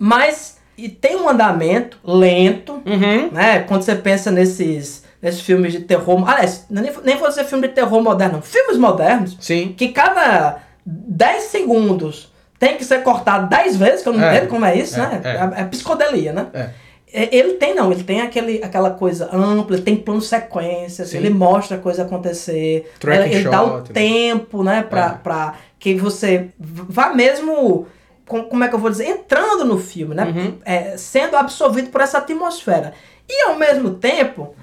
[0.00, 3.30] Mas, e tem um andamento lento, Uhum.
[3.30, 3.60] né?
[3.60, 6.28] Quando você pensa nesses, nesses filmes de terror.
[6.28, 8.40] Aliás, nem, nem vou dizer filme de terror moderno.
[8.42, 9.74] Filmes modernos, Sim.
[9.76, 14.36] que cada 10 segundos tem que ser cortado 10 vezes, que eu não É.
[14.36, 15.20] entendo como é isso, É, né?
[15.24, 15.28] é.
[15.28, 16.46] É, é psicodelia, né?
[16.52, 16.68] É.
[17.12, 21.16] É, Ele tem, não, ele tem aquele, aquela coisa ampla, ele tem plano sequência, Sim.
[21.16, 23.94] ele mostra a coisa acontecer, Tracking ele, ele dá o shot, né?
[23.94, 25.18] tempo, né, pra, É.
[25.20, 27.88] pra que você vá mesmo,
[28.28, 30.58] com- como é que eu vou dizer, entrando no filme, né, Uhum.
[30.64, 32.92] É, sendo absorvido por essa atmosfera.
[33.28, 34.54] E ao mesmo tempo,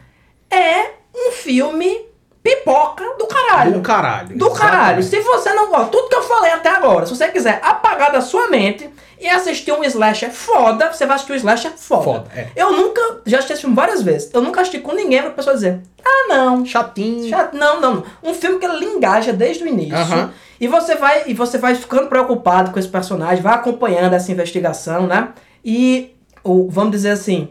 [0.50, 2.06] é um filme
[2.44, 3.74] pipoca do caralho.
[3.74, 4.38] Do caralho.
[4.38, 5.00] Do caralho.
[5.00, 5.06] Exatamente.
[5.08, 8.22] Se você não gosta, tudo que eu falei até agora, se você quiser apagar da
[8.22, 12.04] sua mente e assistir um slasher foda, você vai assistir um slasher foda.
[12.04, 12.48] Foda, é.
[12.56, 15.56] Eu nunca, já assisti esse filme várias vezes, eu nunca assisti com ninguém pra pessoa
[15.56, 17.28] dizer, ah não, Chatinho.
[17.30, 18.04] chato, não, não.
[18.24, 19.98] Um filme que ele engaja desde o início.
[19.98, 20.32] Aham.
[20.60, 25.06] E você vai e você vai ficando preocupado com esse personagem, vai acompanhando essa investigação,
[25.06, 25.30] né?
[25.64, 27.50] E o, vamos dizer assim,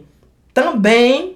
[0.54, 1.35] também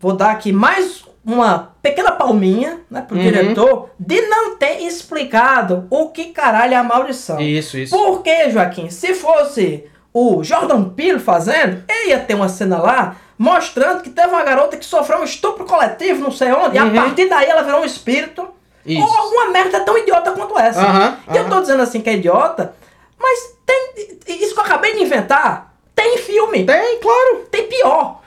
[0.00, 3.22] vou dar aqui mais uma pequena palminha, né, pro Uhum.
[3.22, 7.40] diretor de não ter explicado o que caralho é a maldição.
[7.40, 7.96] Isso, isso.
[7.96, 8.90] Por que, Joaquim?
[8.90, 14.28] Se fosse o Jordan Peele fazendo, ele ia ter uma cena lá mostrando que teve
[14.28, 16.98] uma garota que sofreu um estupro coletivo, não sei onde, e Uhum.
[16.98, 18.46] a partir daí ela virou um espírito.
[18.86, 19.02] Isso.
[19.02, 20.80] Ou alguma merda tão idiota quanto essa.
[20.80, 22.72] Aham, E eu tô dizendo assim que é idiota,
[23.18, 23.92] mas tem.
[24.28, 26.64] Isso que eu acabei de inventar, tem filme.
[26.64, 27.46] Tem, claro.
[27.50, 28.20] Tem pior.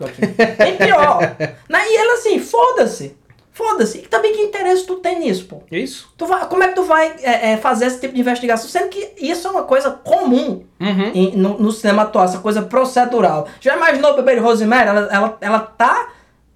[0.57, 1.19] Tem pior.
[1.69, 1.79] né?
[1.87, 3.15] E ele assim, foda-se.
[3.53, 3.99] Foda-se.
[3.99, 5.61] E também que interesse tu tem nisso, pô?
[5.71, 6.11] Isso.
[6.17, 8.69] Tu vai, como é que tu vai é, é, fazer esse tipo de investigação?
[8.69, 11.11] Sendo que isso é uma coisa comum Uhum.
[11.13, 13.47] em- no, no cinema atual, essa coisa procedural.
[13.59, 14.87] Já imaginou o bebê de Rosemary?
[14.89, 16.09] Ela, ela, ela tá.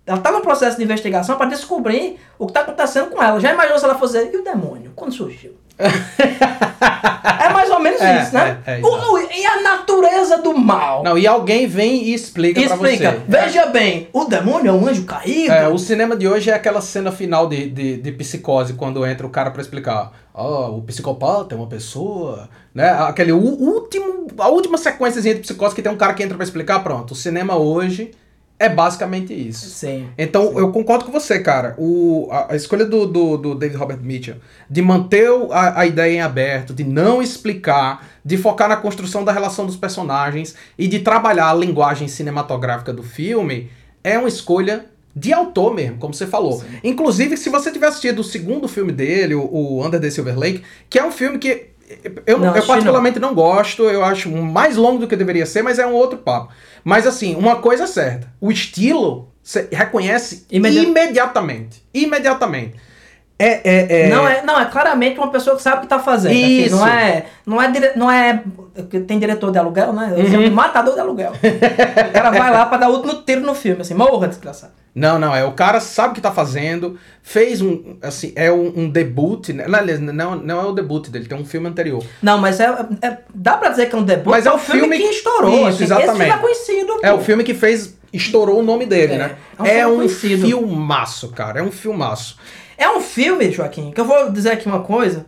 [0.05, 3.39] Ela tá no processo de investigação para descobrir o que tá acontecendo com ela.
[3.39, 4.17] Já imaginou se ela fosse.
[4.17, 4.91] E o demônio?
[4.95, 5.55] Quando surgiu?
[5.79, 8.57] É mais ou menos É, isso, né?
[8.65, 11.03] é, é, O- e a natureza do mal?
[11.03, 13.11] Não, e alguém vem e explica, Explica.
[13.11, 13.25] pra você.
[13.27, 15.51] Veja bem, o demônio é um anjo caído.
[15.51, 19.25] É, o cinema de hoje é aquela cena final de, de, de psicose, quando entra
[19.25, 20.11] o cara pra explicar.
[20.33, 22.89] Ah, o psicopata é uma pessoa, né?
[22.91, 26.79] Aquele último, a última sequênciazinha de psicose que tem um cara que entra pra explicar,
[26.83, 27.11] pronto.
[27.11, 28.11] O cinema hoje
[28.59, 29.69] é basicamente isso.
[29.69, 30.07] Sim.
[30.17, 31.75] Então, eu concordo com você, cara.
[31.77, 34.35] O, a, a escolha do, do, do David Robert Mitchell
[34.69, 39.31] de manter a, a ideia em aberto, de não explicar, de focar na construção da
[39.31, 43.69] relação dos personagens e de trabalhar a linguagem cinematográfica do filme
[44.03, 44.85] é uma escolha
[45.15, 46.63] de autor mesmo, como você falou.
[46.83, 50.63] Inclusive, se você tiver assistido o segundo filme dele, o, o Under the Silver Lake,
[50.89, 51.73] que é um filme que
[52.25, 55.79] eu, Não, eu particularmente não gosto, eu acho mais longo do que deveria ser, mas
[55.79, 56.51] é um outro papo.
[56.83, 61.83] Mas assim, uma coisa é certa, o estilo você reconhece Imedi- imediatamente.
[61.93, 62.75] Imediatamente.
[63.43, 64.09] É, é, é...
[64.09, 66.31] Não, é, não, é claramente uma pessoa que sabe o que tá fazendo.
[66.33, 66.75] assim, Isso.
[66.75, 67.25] não é.
[67.45, 68.41] Não é, dire, não é.
[69.07, 70.13] Tem diretor de aluguel, né?
[70.15, 70.51] Eu Uhum.
[70.51, 71.31] matador de aluguel.
[71.33, 74.71] o cara vai lá pra dar o último tiro no filme, assim, morra, desgraçado.
[74.95, 78.71] Não, não, é o cara sabe o que tá fazendo, fez um, assim, é um,
[78.75, 79.65] um debut, né?
[80.13, 82.03] Não, não, é o debut dele, tem um filme anterior.
[82.21, 82.65] Não, mas é,
[83.01, 84.29] é- Dá pra dizer que é um debut.
[84.29, 85.51] Mas é um um filme que estourou.
[85.51, 86.15] Isso, assim, Esse exatamente.
[86.17, 86.93] filme é conhecido.
[87.01, 87.17] É pô.
[87.17, 89.35] o filme que fez, estourou o nome dele, É, né?
[89.63, 92.37] é um É um filmaço, cara, é um filmaço.
[92.77, 95.25] É um filme, Joaquim, que eu vou dizer aqui uma coisa.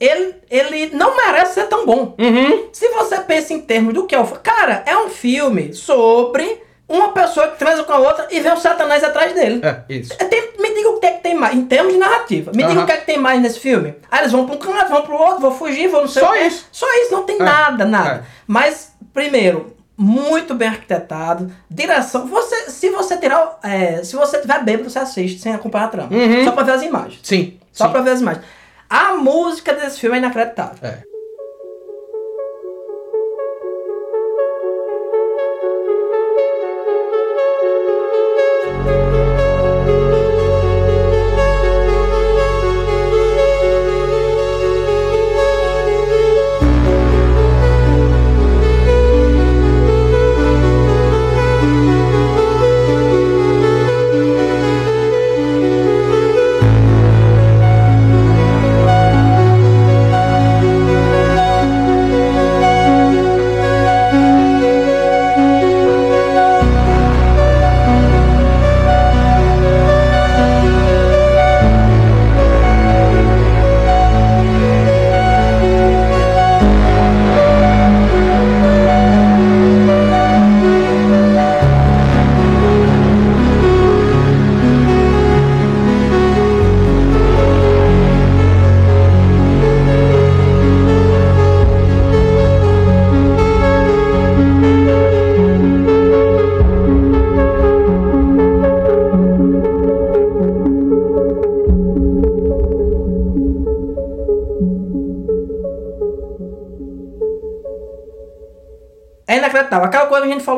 [0.00, 2.14] Ele, ele não merece ser tão bom.
[2.18, 2.68] Uhum.
[2.72, 4.24] Se você pensa em termos do que é o.
[4.26, 8.56] Cara, é um filme sobre uma pessoa que transa com a outra e vem um
[8.56, 9.60] satanás atrás dele.
[9.64, 10.12] É, isso.
[10.18, 12.52] É, tem- me diga o que é que tem mais, em termos de narrativa.
[12.54, 12.82] Me diga Aham.
[12.84, 13.96] o que é que tem mais nesse filme.
[14.10, 16.30] Aí eles vão pra um canto, vão pro outro, vão fugir, vão não sei Só
[16.30, 16.40] o quê.
[16.42, 16.66] isso.
[16.70, 18.10] Só isso, não tem É, nada, nada.
[18.10, 18.22] é.
[18.46, 21.50] Mas, primeiro, muito bem arquitetado.
[21.68, 22.26] Direção.
[22.28, 23.58] Você, se você tirar.
[23.64, 26.16] é, se você tiver bêbado, você assiste sem acompanhar a trama.
[26.16, 26.44] Uhum.
[26.44, 27.20] Só pra ver as imagens.
[27.22, 27.58] Sim.
[27.72, 28.44] Só pra ver as imagens.
[28.88, 30.78] A música desse filme é inacreditável.
[30.82, 31.07] É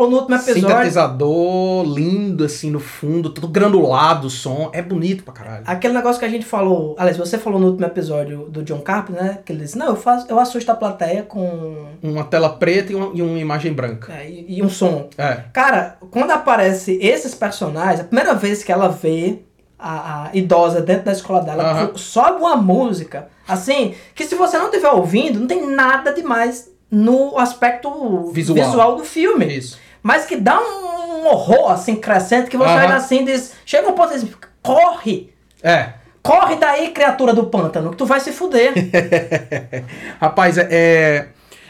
[0.01, 0.69] falou no último episódio.
[0.69, 4.71] Sintetizador lindo, assim, no fundo, tudo granulado o som.
[4.73, 5.65] É bonito pra caralho.
[5.67, 9.23] Aquele negócio que a gente falou, aliás, você falou no último episódio do John Carpenter,
[9.23, 9.39] né?
[9.45, 12.95] Que ele disse, não, eu faço, eu assusto a plateia com Uma tela preta e
[12.95, 14.13] uma, e uma imagem branca.
[14.13, 15.09] é, e, e um som.
[15.19, 15.45] É.
[15.53, 19.41] Cara, quando aparece esses personagens, a primeira vez que ela vê
[19.79, 24.59] a, a idosa dentro da escola dela, co- sobe uma música, assim, que se você
[24.59, 28.59] não estiver ouvindo, não tem nada demais no aspecto Visual.
[28.67, 29.47] visual, do filme.
[29.47, 29.79] Isso.
[30.03, 33.93] Mas que dá um horror, assim, crescente, que você olha assim e diz, chega um
[33.93, 34.29] ponto e diz,
[34.63, 35.33] corre!
[35.63, 35.95] É.
[36.23, 38.73] Corre daí, criatura do pântano, que tu vai se fuder.
[40.21, 41.29] Rapaz, é, é,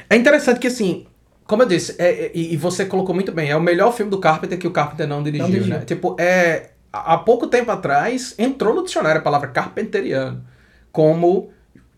[0.08, 1.06] é interessante que assim,
[1.46, 4.10] como eu disse, é- é- e, e você colocou muito bem, é o melhor filme
[4.10, 5.74] do Carpenter que o Carpenter não dirigiu, Não dirigiu.
[5.74, 5.84] né?
[5.84, 10.44] Tipo, é, há pouco tempo atrás entrou no dicionário a palavra carpenteriano
[10.92, 11.50] como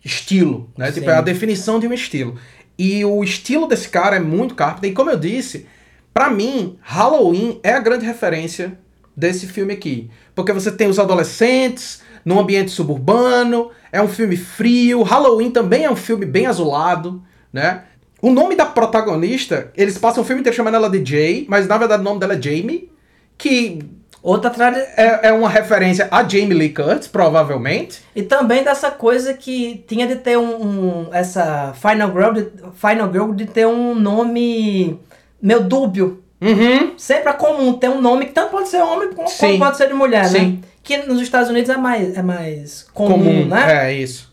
[0.04, 0.90] estilo, né?
[0.92, 1.12] Tipo, Sim.
[1.12, 2.36] é a definição de um estilo.
[2.78, 5.66] E o estilo desse cara é muito Carpenter, e como eu disse,
[6.12, 8.78] pra mim, Halloween é a grande referência
[9.16, 10.10] desse filme aqui.
[10.34, 15.90] Porque você tem os adolescentes num ambiente suburbano, é um filme frio, Halloween também é
[15.90, 17.22] um filme bem azulado,
[17.52, 17.82] né?
[18.20, 21.76] O nome da protagonista, eles passam o filme inteiro chamando ela de Jay, mas na
[21.76, 22.90] verdade o nome dela é Jamie,
[23.36, 23.80] que
[24.22, 24.52] Outra
[24.96, 28.00] é, é uma referência a Jamie Lee Curtis, provavelmente.
[28.14, 30.62] E também dessa coisa que tinha de ter um.
[30.62, 32.46] um- essa Final Girl, de,
[32.76, 34.96] Final Girl de ter um nome
[35.42, 36.22] meio dúbio.
[36.40, 36.94] Uhum.
[36.96, 39.58] Sempre é comum ter um nome que tanto pode ser homem como Sim.
[39.58, 40.38] pode ser de mulher, né?
[40.40, 40.60] Sim.
[40.82, 43.90] Que nos Estados Unidos é mais, é mais comum, Comum, né?
[43.90, 44.32] É, isso.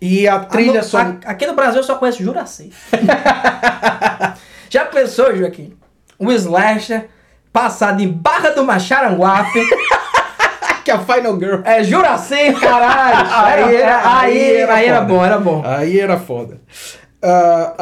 [0.00, 0.98] E a trilha só.
[1.24, 2.70] Aqui no Brasil eu só conheço Juraci.
[4.70, 5.74] Já pensou, Joaquim?
[6.18, 7.08] Um slasher
[7.52, 9.62] passado em Barra do Macharanguape.
[10.84, 11.60] que a Final Girl.
[11.64, 13.28] é Juraci, caralho.
[13.32, 15.08] Aí Era- era- aí, aí era aí era foda.
[15.14, 15.62] bom, era bom.
[15.64, 16.60] Aí era foda.
[17.22, 17.74] Ah,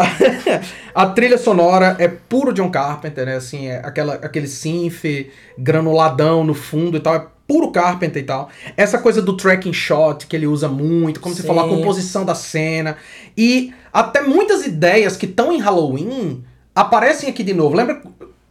[0.95, 3.37] a trilha sonora é puro John Carpenter, né?
[3.37, 7.15] Assim, é aquela, aquele synth granuladão no fundo e tal.
[7.15, 8.51] É puro Carpenter e tal.
[8.77, 11.49] Essa coisa do tracking shot que ele usa muito, como você Sim.
[11.49, 12.97] falou, a composição da cena.
[13.37, 17.75] E até muitas ideias que estão em Halloween aparecem aqui de novo.
[17.75, 18.03] Lembra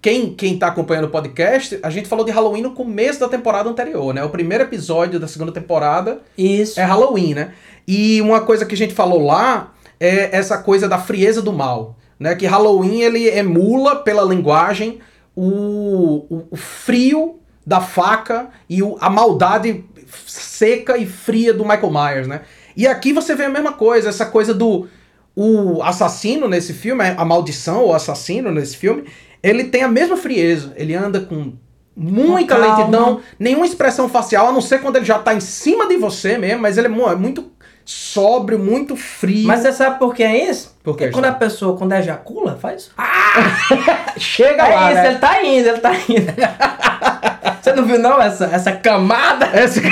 [0.01, 1.79] quem, quem tá acompanhando o podcast?
[1.83, 4.23] A gente falou de Halloween no começo da temporada anterior, né?
[4.23, 6.79] O primeiro episódio da segunda temporada Isso.
[6.79, 7.53] é Halloween, né?
[7.87, 11.97] E uma coisa que a gente falou lá é essa coisa da frieza do mal,
[12.19, 12.35] né?
[12.35, 14.99] Que Halloween ele emula pela linguagem
[15.35, 19.83] o, o, o frio da faca e o- a maldade
[20.25, 22.41] seca e fria do Michael Myers, né?
[22.75, 24.87] E aqui você vê a mesma coisa, essa coisa do
[25.35, 29.05] o assassino nesse filme, a maldição, o assassino nesse filme,
[29.41, 30.73] ele tem a mesma frieza.
[30.75, 31.53] Ele anda com
[31.95, 32.77] muita calma.
[32.77, 36.37] lentidão, nenhuma expressão facial, a não ser quando ele já tá em cima de você
[36.37, 37.51] mesmo, mas ele é é muito
[37.91, 39.47] sóbrio, muito frio.
[39.47, 40.75] Mas você sabe por que é isso?
[40.83, 42.91] Por que, Porque quando a pessoa, quando ejacula, faz isso.
[44.19, 45.07] chega é lá, isso, né?
[45.09, 46.33] ele tá indo, ele tá indo.
[47.59, 49.49] você não viu não essa, essa camada?
[49.59, 49.81] Esse-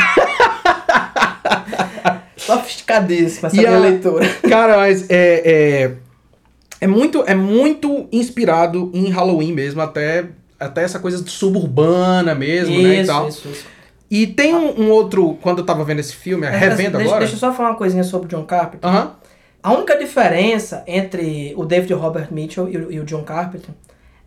[2.37, 4.27] Sofisticadíssima essa E minha a- leitura.
[4.47, 5.91] Cara, mas é, é,
[6.81, 10.25] é muito é muito inspirado em Halloween mesmo, até
[10.59, 13.27] até essa coisa suburbana mesmo, né, e Isso, tal.
[13.27, 13.65] isso, isso.
[14.09, 17.19] E tem um, um outro, quando eu tava vendo esse filme, revendo deixa, agora.
[17.19, 18.89] Deixa eu só falar uma coisinha sobre John Carpenter.
[19.61, 23.71] A única diferença entre o David Robert Mitchell e o, e o John Carpenter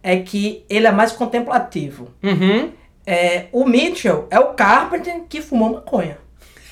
[0.02, 2.08] é que ele é mais contemplativo.
[2.22, 2.70] Uhum.
[3.06, 6.18] É, o Mitchell é o Carpenter que fumou maconha.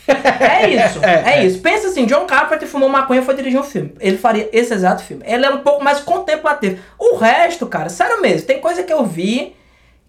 [0.06, 1.60] É isso, é, É, isso.
[1.60, 3.94] Pensa assim, John Carpenter fumou maconha e foi dirigir um filme.
[4.00, 5.22] Ele faria esse exato filme.
[5.26, 6.78] Ele é um pouco mais contemplativo.
[6.98, 9.54] O resto, cara, sério mesmo, tem coisa que eu vi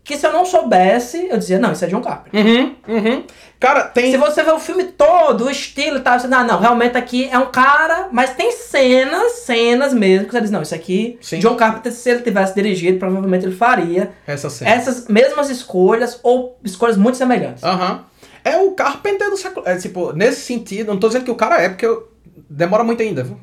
[0.03, 2.43] que se eu não soubesse, eu dizia, não, isso é John Carpenter.
[2.45, 2.75] Uhum.
[2.87, 3.23] Uhum.
[3.59, 4.09] Cara, tem.
[4.11, 6.97] Se você vê o filme todo, o estilo e tal, você diz, ah, não, realmente
[6.97, 11.17] aqui é um cara, mas tem cenas, cenas mesmo, que você diz, não, isso aqui,
[11.21, 11.39] Sim.
[11.39, 14.71] John Carpenter, se ele tivesse dirigido, provavelmente ele faria Essa cena.
[14.71, 17.63] essas mesmas escolhas ou escolhas muito semelhantes.
[17.63, 18.05] Aham.
[18.43, 19.67] É o Carpenter do século.
[19.67, 22.07] É, tipo, nesse sentido, não tô dizendo que o cara é, porque eu-
[22.49, 23.37] demora muito ainda, viu?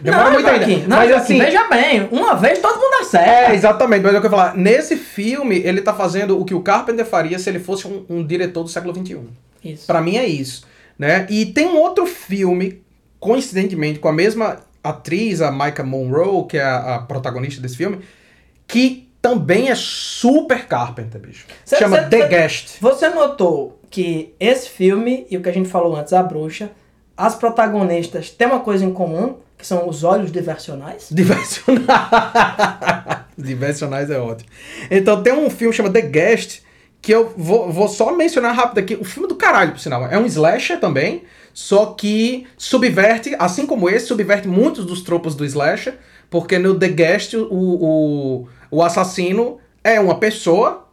[0.00, 0.88] Demora não, muito ainda.
[0.88, 1.38] Não, mas assim.
[1.38, 3.54] veja bem, uma vez todo mundo É, acerta.
[3.54, 4.54] exatamente, mas é o que eu ia falar.
[4.56, 8.26] Nesse filme, ele tá fazendo o que o Carpenter faria se ele fosse um, um
[8.26, 9.20] diretor do século XXI.
[9.64, 9.86] Isso.
[9.86, 10.64] Pra mim é isso,
[10.98, 11.26] né?
[11.30, 12.82] E tem um outro filme,
[13.18, 18.00] coincidentemente, com a mesma atriz, a Micah Monroe, que é a, a protagonista desse filme,
[18.68, 21.46] que também é super Carpenter, bicho.
[21.64, 22.76] Cê- Chama cê- The cê- Guest.
[22.80, 26.70] Você notou que esse filme e o que a gente falou antes, A Bruxa,
[27.16, 31.08] as protagonistas têm uma coisa em comum, que são os olhos diversionais?
[31.12, 31.86] Diversionais.
[33.36, 34.48] Diversionais é ótimo.
[34.90, 36.62] Então tem um filme chamado The Guest,
[37.00, 38.94] que eu vou, vou só mencionar rápido aqui.
[38.94, 40.06] O filme do caralho, por sinal.
[40.06, 41.22] É um slasher também,
[41.54, 46.88] só que subverte, assim como esse, subverte muitos dos tropos do slasher, porque no The
[46.88, 50.88] Guest o, o, o assassino é uma pessoa,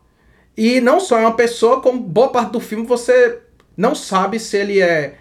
[0.56, 3.39] e não só é uma pessoa, como boa parte do filme você
[3.76, 5.15] não sabe se ele é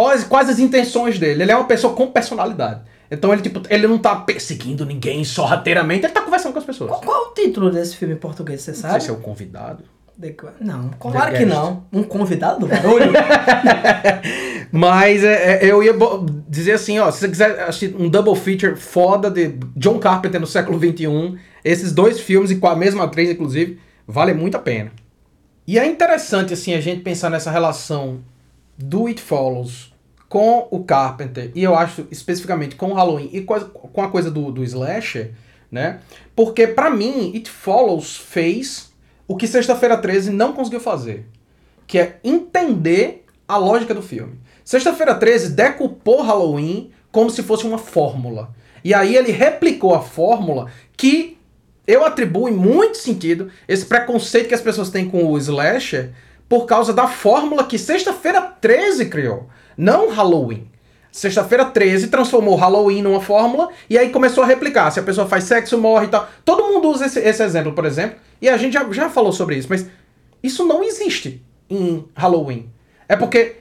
[0.00, 1.42] quais, quais as intenções dele.
[1.42, 2.80] Ele é uma pessoa com personalidade.
[3.10, 6.90] Então ele, tipo, ele não tá perseguindo ninguém sorrateiramente, ele tá conversando com as pessoas.
[6.90, 8.92] Qual, qual é o título desse filme em português, você Não sabe?
[8.94, 9.82] sei se é o convidado.
[10.20, 11.56] The- Não, claro The que Guest.
[11.56, 11.84] não.
[11.92, 13.12] Um convidado do barulho?
[14.70, 15.94] Mas é, é, eu ia
[16.48, 20.46] dizer assim, ó, se você quiser assistir um double feature foda de John Carpenter no
[20.46, 24.92] século XXI, esses dois filmes, e com a mesma atriz, inclusive, vale muito a pena.
[25.66, 28.18] E é interessante, assim, a gente pensar nessa relação
[28.78, 29.92] do It Follows
[30.28, 33.54] com o Carpenter, e eu acho especificamente com o Halloween e com
[34.02, 35.32] a, coisa do, do slasher,
[35.70, 36.00] né?
[36.36, 38.92] Porque pra mim, It Follows fez
[39.26, 41.26] o que Sexta-feira 13 não conseguiu fazer,
[41.86, 44.38] que é entender a lógica do filme.
[44.62, 48.54] Sexta-feira 13 decupou Halloween como se fosse uma fórmula.
[48.84, 51.38] E aí ele replicou a fórmula que
[51.86, 56.12] eu atribuo em muito sentido esse preconceito que as pessoas têm com o slasher
[56.46, 60.68] por causa da fórmula que Sexta-feira 13 criou, não Halloween.
[61.10, 64.90] Sexta-feira 13 transformou Halloween numa fórmula e aí começou a replicar.
[64.90, 66.28] Se a pessoa faz sexo, morre e tal.
[66.44, 68.18] Todo mundo usa esse, esse exemplo, por exemplo.
[68.40, 69.86] E a gente já, já falou sobre isso, mas
[70.42, 72.70] isso não existe em Halloween.
[73.08, 73.56] É porque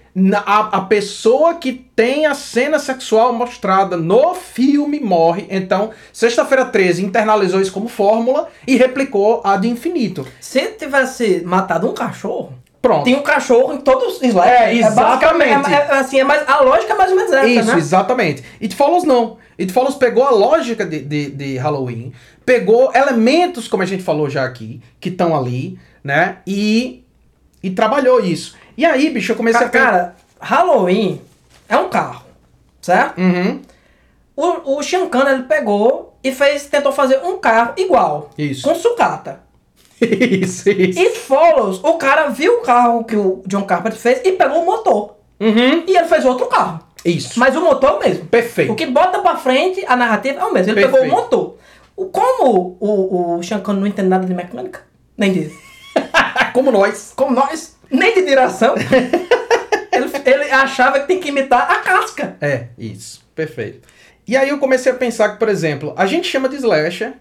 [0.45, 5.48] a, a pessoa que tem a cena sexual mostrada no filme morre.
[5.50, 10.28] Então, Sexta-feira 13 internalizou isso como fórmula e replicou a de infinito.
[10.39, 13.03] Se tivesse matado um cachorro, Pronto.
[13.05, 14.51] Tem um cachorro em todos os slides.
[14.51, 15.19] É, exatamente.
[15.63, 17.78] basicamente- É, é, assim, é mais, a lógica é mais ou menos essa, Isso, né?
[17.78, 18.43] exatamente.
[18.61, 19.38] It Follows não.
[19.59, 22.13] It Follows pegou a lógica de, de, de Halloween,
[22.45, 26.38] pegou elementos, como a gente falou já aqui, que estão ali, né?
[26.45, 27.03] E,
[27.63, 28.55] e trabalhou isso.
[28.78, 29.69] E aí, bicho, eu comecei Ca- a.
[29.86, 31.19] Cara, Halloween
[31.67, 32.23] é um carro,
[32.82, 33.19] certo?
[33.19, 33.61] Uhum,
[34.36, 38.61] O, o Shinkan, ele pegou e fez, tentou fazer um carro igual, Isso.
[38.61, 39.39] com sucata.
[40.41, 41.00] isso, isso.
[41.00, 44.66] E Follows, o cara viu o carro que o John Carpenter fez e pegou o
[44.66, 45.16] motor.
[45.39, 46.80] Uhum, E ele fez outro carro.
[47.06, 47.39] isso.
[47.39, 48.26] Mas o motor é o mesmo.
[48.26, 48.72] Perfeito.
[48.72, 50.72] O que bota pra frente a narrativa é o mesmo.
[50.72, 51.04] Ele Perfeito.
[51.04, 51.58] pegou o motor.
[52.12, 54.82] Como o, o Shankan não entende nada de mecânica,
[55.18, 55.52] nem de.
[56.54, 57.12] Como nós.
[57.16, 58.76] Como nós, nem de direção,
[59.91, 62.36] ele, ele achava que tem que imitar a casca.
[62.41, 63.26] É, isso.
[63.36, 63.88] Perfeito.
[64.28, 67.14] E aí eu comecei a pensar que, por exemplo, a gente chama de slasher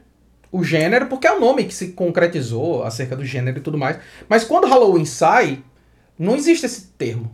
[0.52, 3.98] o gênero porque é o nome que se concretizou acerca do gênero e tudo mais.
[4.28, 5.62] Mas quando Halloween sai,
[6.18, 7.30] não existe esse termo,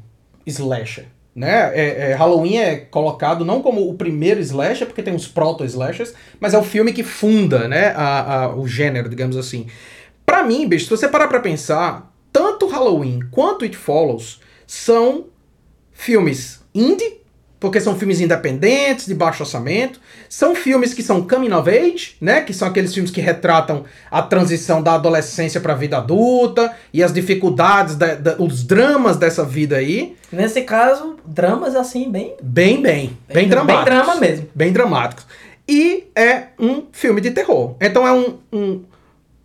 [0.47, 1.07] slasher.
[1.35, 1.73] Né?
[1.75, 6.53] É, é, Halloween é colocado não como o primeiro slasher, porque tem os proto-slashers, mas
[6.53, 9.67] é o filme que funda né, a, a- o gênero, digamos assim.
[10.27, 15.27] Pra mim, bicho, se você parar pra pensar, tanto Halloween quanto It Follows são
[15.91, 17.22] filmes indie,
[17.63, 20.01] porque são filmes independentes, de baixo orçamento.
[20.29, 22.41] São filmes que são coming of age, né?
[22.41, 27.13] Que são aqueles filmes que retratam a transição da adolescência pra vida adulta e as
[27.13, 30.17] dificuldades, da- da- os dramas dessa vida aí.
[30.33, 32.35] Nesse caso, dramas assim, bem.
[32.43, 33.85] Bem, bem, bem, Bem dramáticos.
[33.85, 34.49] drama mesmo.
[34.55, 35.25] Bem dramáticos.
[35.69, 37.77] E é um filme de terror.
[37.81, 38.39] Então é um.
[38.53, 38.83] um-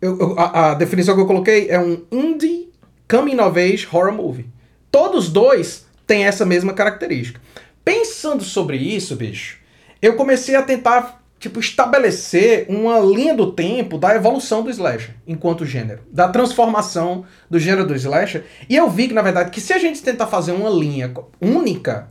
[0.02, 2.68] eu- eu- a, a definição que eu coloquei é um indie
[3.08, 4.46] coming of age horror movie.
[4.90, 7.40] Todos dois têm essa mesma característica.
[7.88, 9.56] Pensando sobre isso, bicho,
[10.02, 15.64] eu comecei a tentar, tipo, estabelecer uma linha do tempo da evolução do slasher enquanto
[15.64, 19.72] gênero, da transformação do gênero do slasher, e eu vi que, na verdade, que se
[19.72, 21.10] a gente tentar fazer uma linha
[21.40, 22.10] única,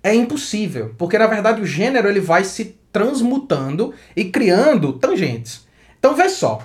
[0.00, 5.66] é impossível, porque na verdade o gênero ele vai se transmutando e criando tangentes.
[5.98, 6.60] Então vê só,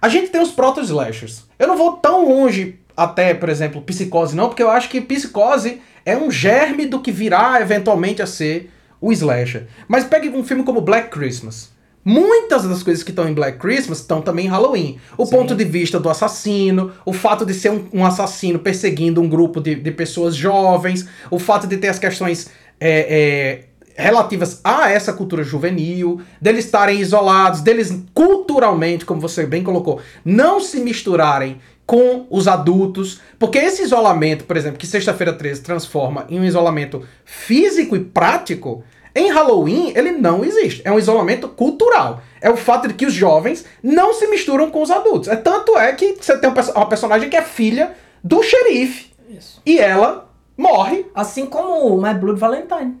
[0.00, 1.44] a gente tem os proto-slashers.
[1.56, 5.80] Eu não vou tão longe até, por exemplo, Psicose não, porque eu acho que Psicose
[6.04, 9.66] é um germe do que virá eventualmente a ser o slasher.
[9.88, 11.70] Mas pegue um filme como Black Christmas.
[12.04, 14.98] Muitas das coisas que estão em Black Christmas estão também em Halloween.
[15.16, 15.30] O Sim.
[15.36, 19.60] ponto de vista do assassino, o fato de ser um, um assassino perseguindo um grupo
[19.60, 22.50] de, de pessoas jovens, o fato de ter as questões
[22.80, 29.62] é, é, relativas a essa cultura juvenil, deles estarem isolados, deles culturalmente, como você bem
[29.62, 35.62] colocou, não se misturarem com os adultos, porque esse isolamento, por exemplo, que Sexta-feira 13
[35.62, 40.82] transforma em um isolamento físico e prático, em Halloween ele não existe.
[40.84, 42.22] É um isolamento cultural.
[42.40, 45.28] É o fato de que os jovens não se misturam com os adultos.
[45.28, 49.60] É tanto é que você tem um uma personagem que é filha do xerife Isso.
[49.66, 51.06] e ela morre.
[51.14, 52.96] Assim como o My Blood Valentine.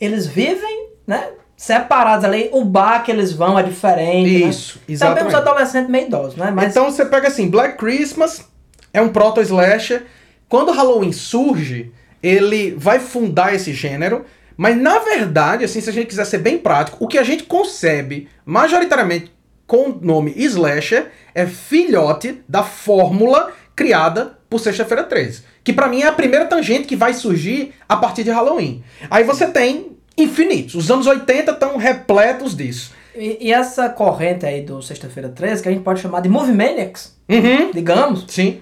[0.00, 1.32] Eles vivem, né?
[1.60, 2.48] Separados ali.
[2.52, 4.48] O bar que eles vão é diferente.
[4.48, 4.82] Isso, né?
[4.86, 5.28] Também exatamente.
[5.28, 6.50] os adolescentes meio idosos, né?
[6.50, 8.48] Mas Então você pega assim, Black Christmas
[8.94, 10.06] é um proto-slasher.
[10.48, 11.92] Quando Halloween surge,
[12.22, 14.24] ele vai fundar esse gênero.
[14.56, 17.42] Mas na verdade, assim, se a gente quiser ser bem prático, o que a gente
[17.42, 19.30] concebe majoritariamente
[19.66, 25.42] com o nome slasher é filhote da fórmula criada por Sexta-feira 13.
[25.62, 28.82] Que pra mim é a primeira tangente que vai surgir a partir de Halloween.
[29.10, 30.74] Aí você tem infinitos.
[30.74, 32.92] Os anos 80 estão repletos disso.
[33.16, 36.52] E, e essa corrente aí do Sexta-feira 13, que a gente pode chamar de Movie
[36.54, 37.70] Maniacs, Uhum.
[37.72, 38.60] digamos, Sim.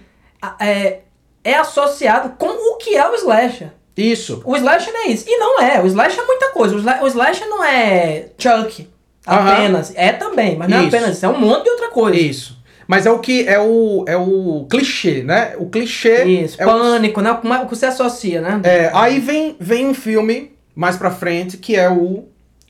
[0.60, 0.98] é,
[1.44, 3.68] é associado com o que é o slasher.
[3.96, 4.42] Isso.
[4.44, 5.24] O slasher é isso.
[5.28, 5.82] E não é.
[5.82, 6.74] O slasher é muita coisa.
[6.76, 8.88] O, sla- o slasher não é Chuck
[9.26, 9.92] apenas.
[9.96, 10.86] É também, mas não Isso.
[10.86, 11.26] é apenas isso.
[11.26, 12.16] É um monte de outra coisa.
[12.18, 12.56] Isso.
[12.86, 15.54] Mas é o que é o é o clichê, né?
[15.58, 17.34] O clichê Isso, é o, pânico, né?
[17.38, 18.60] Como é- O que você associa, né?
[18.64, 22.28] é, aí vem vem um filme mais pra frente que é o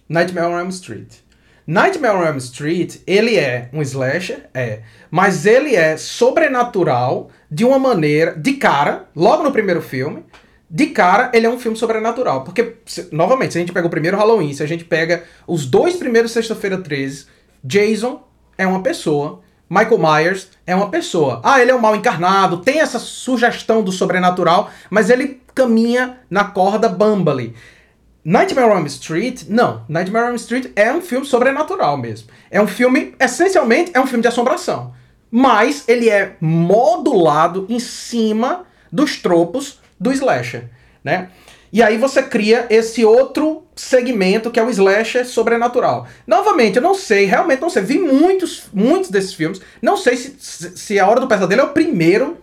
[0.09, 1.13] Nightmare on Elm Street.
[1.67, 4.81] Nightmare on Elm Street, ele é um slasher, é,
[5.11, 10.25] mas ele é sobrenatural de uma maneira de cara, logo no primeiro filme,
[10.71, 12.45] de cara, ele é um filme sobrenatural.
[12.45, 15.67] Porque, se- novamente, se a gente pega o primeiro Halloween, se a gente pega os
[15.67, 17.27] dois primeiros Sexta-feira 13,
[17.63, 18.23] Jason
[18.57, 21.41] é uma pessoa, Michael Myers é uma pessoa.
[21.45, 26.45] Ah, ele é um mal encarnado, tem essa sugestão do sobrenatural, mas ele caminha na
[26.45, 27.55] corda Bumbley.
[28.25, 29.85] Nightmare on Street, não.
[29.89, 32.29] Nightmare on Street é um filme sobrenatural mesmo.
[32.51, 34.93] É um filme, essencialmente, é um filme de assombração.
[35.31, 40.69] Mas ele é modulado em cima dos tropos do slasher,
[41.05, 41.29] né?
[41.73, 46.07] E aí você cria esse outro segmento que é o slasher sobrenatural.
[46.27, 47.83] Novamente, eu não sei, realmente não sei.
[47.83, 49.61] Vi muitos, muitos desses filmes.
[49.81, 52.39] Não sei se, se se A Hora do Pesadelo é o primeiro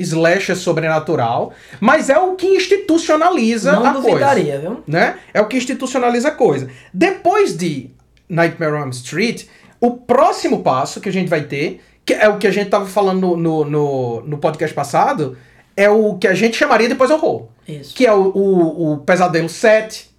[0.00, 4.08] slasher sobrenatural, mas é o que institucionaliza Não a coisa.
[4.08, 4.82] duvidaria, viu?
[4.86, 5.18] Né?
[5.32, 6.68] É o que institucionaliza a coisa.
[6.92, 7.90] Depois de
[8.28, 9.46] Nightmare on Elm Street,
[9.80, 12.86] o próximo passo que a gente vai ter, que é o que a gente tava
[12.86, 15.36] falando no, no, no, no podcast passado,
[15.76, 17.48] é o que a gente chamaria depois horror.
[17.66, 17.94] Isso.
[17.94, 20.10] Que é o, o, o Pesadelo 7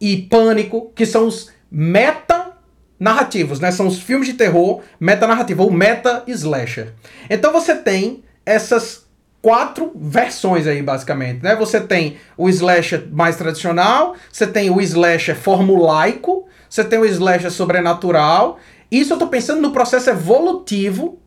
[0.00, 3.70] e Pânico, que são os meta-narrativos, né?
[3.70, 6.92] São os filmes de terror meta-narrativo, ou meta-slasher.
[7.28, 9.03] Então você tem essas
[9.44, 11.54] quatro versões aí, basicamente, né?
[11.56, 17.50] Você tem o slasher mais tradicional, você tem o slasher formulaico, você tem o slasher
[17.50, 18.58] sobrenatural.
[18.90, 21.18] Isso eu tô pensando no processo evolutivo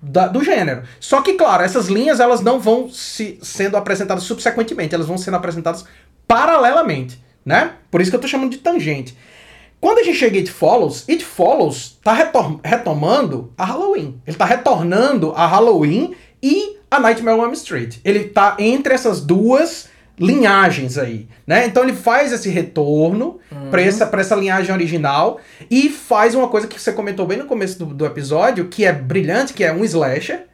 [0.00, 0.82] da- do gênero.
[0.98, 5.36] Só que, claro, essas linhas elas não vão se, sendo apresentadas subsequentemente, elas vão sendo
[5.36, 5.84] apresentadas
[6.26, 7.72] paralelamente, né?
[7.90, 9.14] Por isso que eu tô chamando de tangente.
[9.78, 14.22] Quando a gente chega em It Follows, It Follows tá retor- retomando a Halloween.
[14.26, 17.98] Ele tá retornando a Halloween e a Nightmare on Elm Street.
[18.04, 21.66] Ele tá entre essas duas linhagens aí, né?
[21.66, 23.38] Então ele faz esse retorno
[23.70, 25.38] pra essa, pra essa linhagem original
[25.70, 28.92] e faz uma coisa que você comentou bem no começo do, do episódio, que é
[28.92, 30.46] brilhante, que é um slasher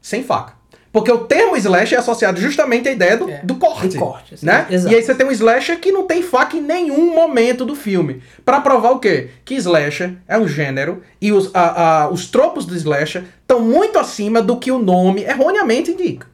[0.00, 0.59] sem faca.
[0.92, 3.96] Porque o termo slasher é associado justamente à ideia do, É, do corte.
[3.96, 4.66] corte, assim, né?
[4.68, 4.92] exato.
[4.92, 8.20] E aí você tem um slasher que não tem faca em nenhum momento do filme.
[8.44, 9.30] Pra provar o quê?
[9.44, 13.98] Que slasher é um gênero e os, a- a- os tropos do slasher estão muito
[14.00, 16.26] acima do que o nome erroneamente indica.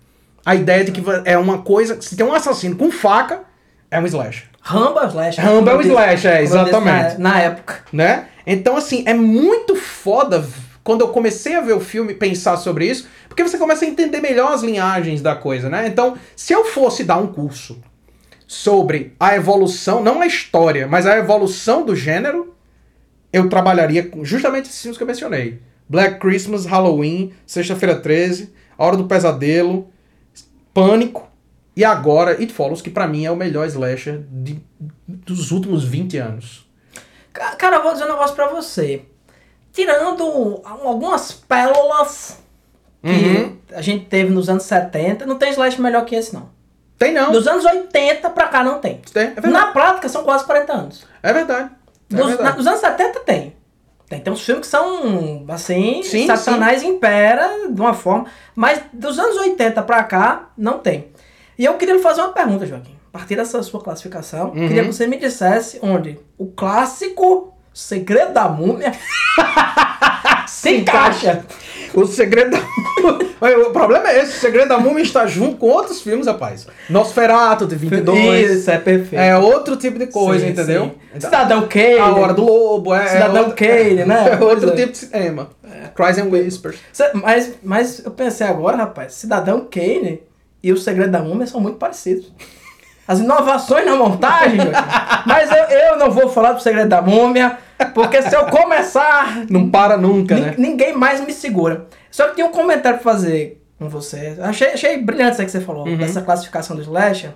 [0.45, 2.01] A ideia de que é uma coisa.
[2.01, 3.41] Se tem um assassino com faca,
[3.91, 4.45] é um slasher.
[4.63, 5.41] Rambo é o Slash.
[5.41, 7.21] Rambo é o Como eu Slash, disse- é, exatamente.
[7.21, 7.75] Na, época.
[7.93, 8.25] né?
[8.45, 10.45] Então, assim, é muito foda
[10.87, 14.21] quando eu comecei a ver o filme pensar sobre isso, porque você começa a entender
[14.21, 15.87] melhor as linhagens da coisa, né?
[15.89, 17.79] Então, se eu fosse dar um curso
[18.47, 22.55] sobre a evolução, não a história, mas a evolução do gênero,
[23.33, 25.61] eu trabalharia com justamente esses filmes que eu mencionei.
[25.89, 29.89] Black Christmas, Halloween, Sexta-feira 13, A Hora do Pesadelo,
[30.73, 31.29] Pânico
[31.75, 34.61] e agora It Follows, que pra mim é o melhor slasher de-
[35.09, 36.65] dos últimos 20 anos.
[37.33, 39.03] Ca- Cara, eu vou dizer um negócio pra você.
[39.77, 42.39] Tirando algumas pérolas
[43.03, 43.57] que Uhum.
[43.75, 46.49] a gente teve nos anos 70, não tem slash melhor que esse, não.
[46.99, 47.31] Tem não.
[47.31, 49.03] Dos anos 80 pra cá não tem.
[49.13, 49.47] Tem, é.
[49.49, 51.05] Na prática são quase 40 anos.
[51.23, 51.71] É verdade.
[52.11, 52.43] É verdade.
[52.43, 53.55] na- anos 70 tem.
[54.09, 58.25] Tem, tem uns filmes que são, assim, Sim, Satanás impera de uma forma.
[58.55, 61.09] Mas dos anos 80 pra cá, não tem.
[61.59, 62.97] E eu queria lhe fazer uma pergunta, Joaquim.
[63.13, 64.69] A partir dessa sua classificação, Uhum.
[64.69, 68.91] queria que você me dissesse onde o clássico Segredo da Múmia
[70.49, 71.45] se encaixa.
[71.93, 72.59] O segredo da
[73.39, 74.39] Olha, O problema é esse.
[74.39, 76.67] O segredo da múmia está junto com outros filmes, rapaz.
[76.89, 78.51] Nosferato de 22.
[78.51, 79.21] Isso, é perfeito.
[79.21, 80.85] É outro tipo de coisa, Sim, entendeu?
[80.85, 80.93] sim.
[81.15, 81.99] Então, Cidadão Kane.
[81.99, 82.95] A Hora do Lobo.
[82.95, 84.25] É, Cidadão é outro, Kane, né?
[84.41, 84.77] É outro é.
[84.77, 85.51] tipo de cinema.
[85.95, 86.79] Cries and Whispers.
[87.13, 90.23] Mas, mas eu pensei agora, rapaz, Cidadão Kane
[90.63, 92.33] e o Segredo da Múmia são muito parecidos.
[93.07, 94.59] As inovações na montagem,
[95.27, 97.57] mas eu, eu não vou falar do Segredo da Múmia,
[97.95, 100.55] porque se eu começar, Não para nunca, né?
[100.59, 101.87] ninguém mais me segura.
[102.11, 104.37] Só que tem um comentário pra fazer com você.
[104.41, 105.97] Achei, achei brilhante isso que você falou, Uhum.
[105.97, 107.31] dessa classificação do slasher.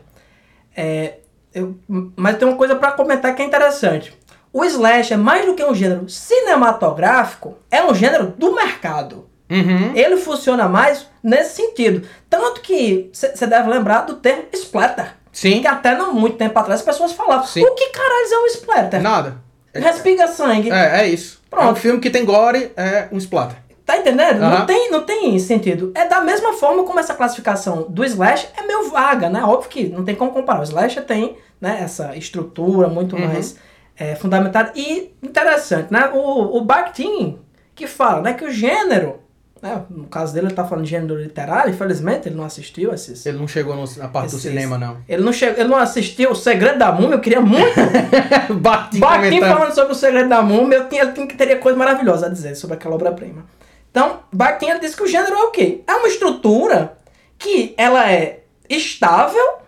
[0.76, 1.14] É,
[1.54, 1.76] eu-
[2.16, 4.16] mas tem uma coisa pra comentar que é interessante.
[4.52, 9.28] O slasher, mais do que um gênero cinematográfico, é um gênero do mercado.
[9.50, 9.92] Uhum.
[9.94, 12.06] Ele funciona mais nesse sentido.
[12.28, 15.16] Tanto que você deve lembrar do termo splatter.
[15.32, 15.60] Sim.
[15.60, 17.46] Que até não muito tempo atrás as pessoas falavam.
[17.46, 17.64] Sim.
[17.64, 19.02] O que caralho é um splatter?
[19.02, 19.36] Nada.
[19.74, 20.70] Respiga sangue.
[20.70, 21.40] É, é isso.
[21.48, 21.68] Pronto.
[21.68, 23.56] É um filme que tem gore, é um splatter.
[23.84, 24.40] Tá entendendo?
[24.42, 24.58] Aham.
[24.60, 25.90] Não, tem, não tem sentido.
[25.96, 29.42] É da mesma forma como essa classificação do slash é meio vaga, né?
[29.42, 30.60] Óbvio que não tem como comparar.
[30.60, 33.26] O slash tem né, essa estrutura muito Uhum.
[33.26, 33.56] mais
[33.98, 34.70] é, fundamentada.
[34.76, 36.08] E interessante, né?
[36.14, 37.38] O, o Bakhtin
[37.74, 39.20] que fala né, que o gênero,
[39.62, 43.24] né, no caso dele ele tá falando de gênero literário, infelizmente ele não assistiu esses...
[43.26, 44.96] Ele não chegou no- na parte do esses- cinema, não.
[45.08, 47.74] Ele não, chegou, ele não assistiu O Segredo da Múmia, eu queria muito
[48.60, 52.28] Bate Bakhtin falando sobre o segredo da múmia, eu tinha, ele teria coisa maravilhosa a
[52.28, 53.44] dizer sobre aquela obra-prima.
[53.90, 54.20] Então,
[54.62, 55.82] ele disse que o gênero é o quê?
[55.86, 56.96] É uma estrutura
[57.38, 59.58] que ela é estável,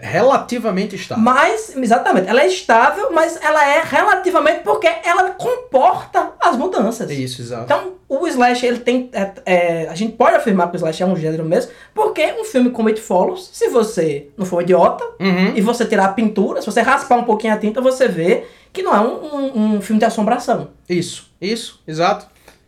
[0.00, 1.22] Relativamente estável.
[1.22, 7.10] mas exatamente, ela é estável, mas ela é relativamente porque ela comporta as mudanças.
[7.10, 7.64] Isso, exato.
[7.64, 9.10] Então, o Slash, ele tem.
[9.12, 12.44] é, é, a gente pode afirmar que o Slash é um gênero mesmo, porque um
[12.44, 15.52] filme como It Follows, se você não for idiota, Uhum.
[15.54, 18.82] e você tirar a pintura, se você raspar um pouquinho a tinta, você vê que
[18.82, 20.68] não é um, um- um filme de assombração.
[20.88, 22.26] Isso, isso, exato.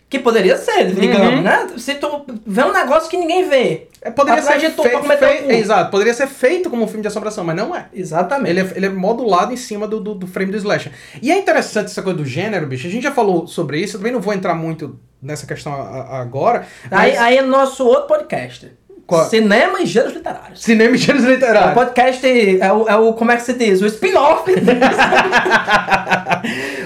[0.08, 1.42] Que poderia ser, digamos, Uhum.
[1.42, 1.66] né?
[1.76, 3.88] Se tu vê um negócio que ninguém vê.
[4.00, 5.50] É, poderia ser de tu pra fei- cometer fei- o cu.
[5.52, 7.86] Exato, poderia ser feito como um filme de assombração, mas não é.
[7.92, 8.50] Exatamente.
[8.50, 10.92] Ele é, ele é modulado em cima do, do, do frame do slasher.
[11.20, 12.86] E é interessante essa coisa do gênero, bicho.
[12.86, 15.78] A gente já falou sobre isso, eu também não vou entrar muito nessa questão a-
[15.78, 16.66] a- agora.
[16.90, 18.70] Aí, mas- aí é nosso outro podcast.
[19.06, 19.28] Qual?
[19.28, 20.62] Cinema e Gêneros Literários.
[20.62, 21.74] Cinema e gêneros É o literários.
[21.74, 22.26] podcast,
[22.60, 23.82] é o, é o, como é que se diz?
[23.82, 24.50] O spin-off.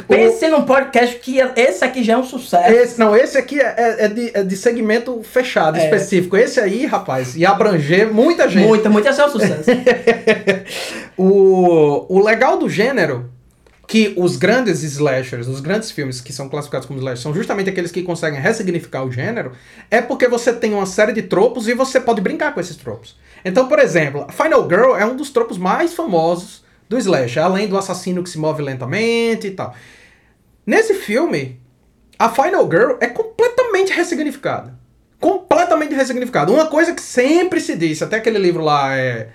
[0.09, 2.73] Pense num podcast que esse aqui já é um sucesso.
[2.73, 5.85] Esse, não, esse aqui é, é- é de, é de segmento fechado, É.
[5.85, 6.37] específico.
[6.37, 8.67] Esse aí, rapaz, ia abranger muita gente.
[8.67, 9.71] Muito, muito, esse é um sucesso.
[11.21, 13.29] O, o legal do gênero,
[13.89, 17.91] que os grandes slashers, os grandes filmes que são classificados como slashers, são justamente aqueles
[17.91, 19.53] que conseguem ressignificar o gênero,
[19.91, 23.17] é porque você tem uma série de tropos e você pode brincar com esses tropos.
[23.43, 27.79] Então, por exemplo, Final Girl é um dos tropos mais famosos do slasher, além do
[27.79, 29.75] assassino que se move lentamente e tal.
[30.67, 31.59] Nesse filme,
[32.19, 34.79] a Final Girl é completamente ressignificada.
[35.19, 36.53] Completamente ressignificada.
[36.53, 39.31] Uma coisa que sempre se disse, até aquele livro lá é.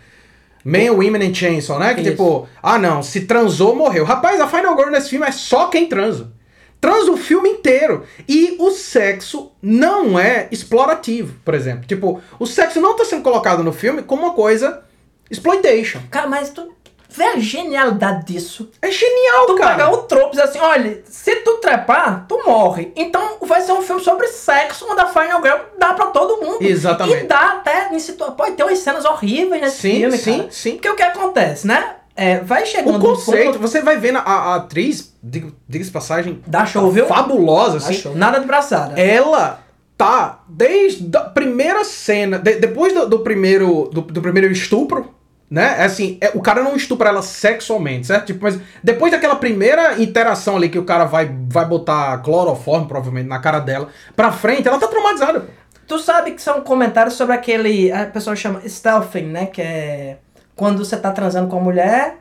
[0.63, 1.93] Men, Women and Chainsaw, né?
[1.93, 2.11] Que Isso.
[2.11, 4.05] tipo, ah não, se transou, morreu.
[4.05, 6.31] Rapaz, a Final Girl nesse filme é só quem transa.
[6.79, 8.03] Transa o filme inteiro.
[8.27, 11.85] E o sexo não é explorativo, por exemplo.
[11.85, 14.83] Tipo, o sexo não tá sendo colocado no filme como uma coisa
[15.29, 15.99] exploitation.
[16.11, 16.73] Cara, mas tu
[17.15, 18.69] vê a genialidade disso.
[18.81, 19.71] É genial, Tu cara.
[19.75, 22.91] pegar o tropo e assim, olha, se tu trepar, tu morre.
[22.95, 26.57] Então vai ser um filme sobre sexo, onde a Final Girl dá pra todo mundo.
[26.61, 27.23] Exatamente.
[27.25, 28.35] E dá até em situações.
[28.37, 30.51] Pode ter umas cenas horríveis nesse Sim, filme, sim, cara.
[30.51, 30.71] sim.
[30.73, 31.95] Porque o que acontece, né?
[32.15, 35.93] É, vai chegando O conceito, ponto- você vai vendo a, a atriz, diga- diga-se de
[35.93, 37.07] passagem, Dá show, viu?
[37.07, 37.93] fabulosa, assim.
[37.95, 38.15] show.
[38.15, 38.99] Nada de braçada.
[39.01, 39.59] Ela
[39.97, 45.11] tá desde a primeira cena, de- depois do, do primeiro do, do primeiro estupro,
[45.53, 45.75] né?
[45.77, 48.25] É Assim, é, o cara não estupra ela sexualmente, certo?
[48.25, 53.27] Tipo, mas depois daquela primeira interação ali que o cara vai, vai botar cloroforme, provavelmente,
[53.27, 55.47] na cara dela, pra frente, ela tá traumatizada.
[55.87, 57.91] Tu sabe que são comentários sobre aquele.
[57.91, 59.45] A pessoa chama stealthing, né?
[59.45, 60.17] Que é
[60.55, 62.17] quando você tá transando com a mulher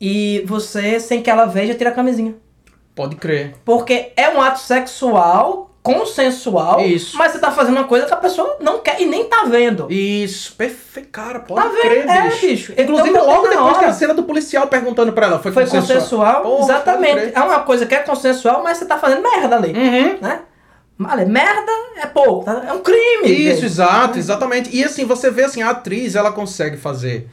[0.00, 2.36] e você, sem que ela veja, tira a camisinha.
[2.94, 3.54] Pode crer.
[3.64, 7.16] Porque é um ato sexual, consensual, Isso.
[7.16, 9.86] mas você tá fazendo uma coisa que a pessoa não quer e nem tá vendo.
[9.90, 11.80] Isso, perfeito, cara, pode Tá vendo?
[11.80, 12.46] crer, É, bicho.
[12.46, 12.72] bicho.
[12.76, 15.66] Inclusive, Então, logo depois hora- tem a cena do policial perguntando pra ela, foi, Foi
[15.66, 17.32] consensual, pode exatamente.
[17.34, 20.18] É uma coisa que é consensual, mas você tá fazendo merda ali, Uhum.
[20.20, 20.40] né?
[21.02, 22.62] Olha, merda é pouco, tá?
[22.68, 23.24] é um crime.
[23.24, 23.64] Isso, gente.
[23.64, 24.76] exato, exatamente.
[24.76, 27.26] E assim, você vê assim, a atriz, ela consegue fazer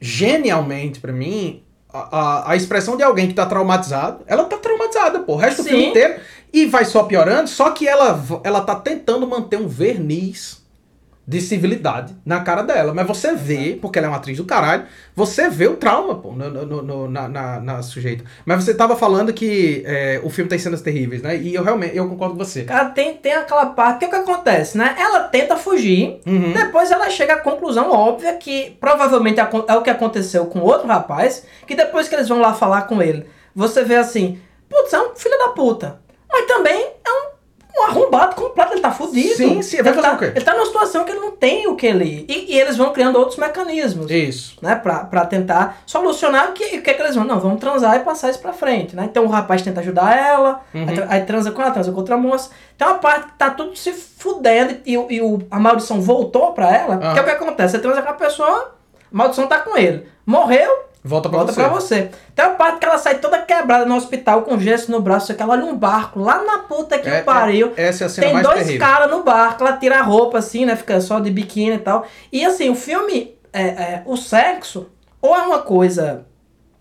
[0.00, 1.62] genialmente pra mim
[1.92, 4.22] a, a, a expressão de alguém que tá traumatizado.
[4.26, 5.68] Ela tá traumatizada, pô, o resto do Sim.
[5.70, 6.20] filme inteiro.
[6.54, 10.62] E vai só piorando, só que ela, ela tá tentando manter um verniz
[11.26, 12.92] de civilidade na cara dela.
[12.92, 14.84] Mas você vê, porque ela é uma atriz do caralho,
[15.16, 18.22] você vê o trauma, pô, no, no- no- na, na, na sujeita.
[18.44, 21.34] Mas você tava falando que é, o filme tem cenas terríveis, né?
[21.36, 22.64] E eu realmente, eu concordo com você.
[22.64, 24.00] Cara, tem, tem aquela parte.
[24.00, 24.94] que O que acontece, né?
[24.98, 26.52] Ela tenta fugir, Uhum.
[26.52, 31.44] depois ela chega à conclusão óbvia que provavelmente é o que aconteceu com outro rapaz,
[31.66, 33.24] que depois que eles vão lá falar com ele,
[33.54, 34.38] você vê assim,
[34.68, 36.03] putz, é um filho da puta.
[36.36, 39.34] Mas também é um, um arrombado completo, ele tá fudido.
[39.36, 40.24] Sim, sim, ele fazer tá, o quê?
[40.34, 42.24] Ele tá numa situação que ele não tem o que ele.
[42.28, 44.10] E, e eles vão criando outros mecanismos.
[44.10, 44.56] Isso.
[44.60, 47.24] Né, pra, pra tentar solucionar o que, o que, é que eles vão.
[47.24, 49.04] Não, vamos transar e passar isso pra frente, né?
[49.08, 50.86] Então o rapaz tenta ajudar ela, Uhum.
[50.88, 52.50] aí, aí transa com ela, transa com outra moça.
[52.76, 56.52] Tem uma parte que tá tudo se fudendo e, o- e o, a maldição voltou
[56.52, 56.98] pra ela.
[57.02, 57.12] Ah.
[57.12, 57.72] Que é o que acontece?
[57.76, 58.74] Você transa com a pessoa,
[59.12, 60.06] a maldição tá com ele.
[60.26, 60.70] Morreu,
[61.06, 61.60] Volta pra volta você.
[61.60, 62.10] pra você.
[62.34, 65.42] Tem uma parte que ela sai toda quebrada no hospital com gesso no braço, que
[65.42, 67.74] ela olha um barco lá na puta que É, pariu.
[67.76, 70.38] é- essa é a cena Tem mais dois caras no barco, ela tira a roupa
[70.38, 70.74] assim, né?
[70.74, 72.06] Fica só de biquíni e tal.
[72.32, 74.86] E assim, o filme, é, é, o sexo,
[75.20, 76.24] ou é uma coisa,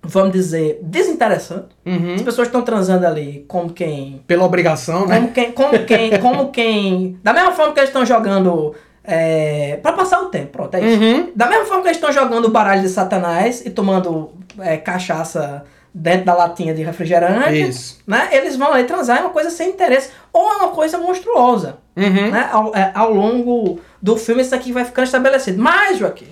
[0.01, 1.75] vamos dizer, desinteressante.
[1.85, 2.15] Uhum.
[2.15, 4.23] As pessoas estão transando ali como quem.
[4.25, 5.17] Pela obrigação, né?
[5.17, 5.51] Como quem.
[5.51, 6.19] Como quem.
[6.19, 7.19] Como quem.
[7.21, 8.73] Da mesma forma que eles estão jogando.
[9.03, 11.01] É, pra passar o tempo, pronto, é isso.
[11.03, 11.31] Uhum.
[11.35, 15.65] Da mesma forma que eles estão jogando o baralho de Satanás e tomando é, cachaça
[15.93, 17.99] dentro da latinha de refrigerante, Isso.
[18.07, 18.29] né?
[18.31, 20.09] Eles vão aí transar, é uma coisa sem interesse.
[20.31, 21.77] Ou é uma coisa monstruosa.
[21.95, 22.31] Uhum.
[22.31, 22.49] Né?
[22.51, 25.61] Ao, é, ao longo do filme isso aqui vai ficando estabelecido.
[25.61, 26.29] Mas, Joaquim,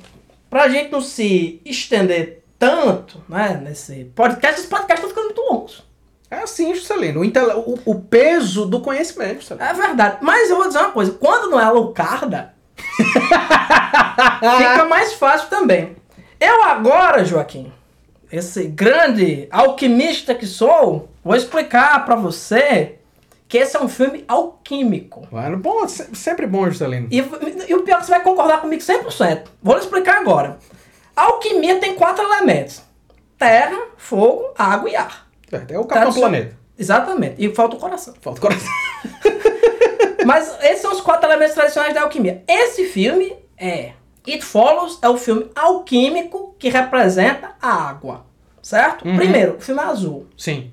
[0.49, 5.83] pra gente não se estender tanto, né, nesse podcast, esses podcasts estão ficando muito longos.
[6.29, 7.19] É assim, Juscelino.
[7.19, 9.65] O, intele- o, o peso do conhecimento, Juscelino.
[9.65, 10.17] É verdade.
[10.21, 12.53] Mas eu vou dizer uma coisa, quando não é Alucarda,
[14.57, 15.95] fica mais fácil também.
[16.39, 17.71] Eu agora, Joaquim,
[18.31, 22.95] esse grande alquimista que sou, vou explicar pra você
[23.47, 25.27] que esse é um filme alquímico.
[25.31, 27.07] Mano, bom, se- sempre bom, Juscelino.
[27.11, 29.43] E, e o pior é que você vai concordar comigo 100%.
[29.61, 30.57] Vou lhe explicar agora.
[31.15, 32.81] A alquimia tem quatro elementos:
[33.37, 35.27] terra, fogo, água e ar.
[35.51, 36.57] É o Capitão Tá, Planeta.
[36.79, 37.35] Exatamente.
[37.37, 38.13] E falta o coração.
[38.21, 38.71] Falta o coração.
[40.25, 42.43] Mas esses são os quatro elementos tradicionais da alquimia.
[42.47, 43.91] Esse filme é
[44.27, 48.25] It Follows é o filme alquímico que representa a água.
[48.61, 49.07] Certo?
[49.07, 49.15] Uhum.
[49.15, 50.27] Primeiro, o filme é azul.
[50.37, 50.71] Sim.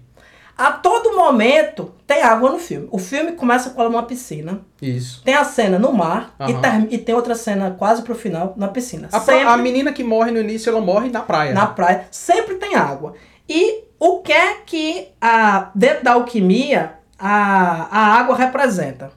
[0.56, 2.88] A todo momento tem água no filme.
[2.90, 4.60] O filme começa com numa piscina.
[4.82, 5.22] Isso.
[5.24, 6.60] Tem a cena no mar e, Aham.
[6.60, 9.08] term- e tem outra cena quase pro final na piscina.
[9.12, 11.54] A, Sempre a menina que morre no início, ela morre na praia.
[11.54, 12.06] na praia.
[12.10, 13.14] Sempre tem água.
[13.48, 19.12] E o que é que a, dentro da alquimia a, a água representa?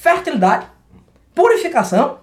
[0.00, 0.66] Fertilidade,
[1.34, 2.20] purificação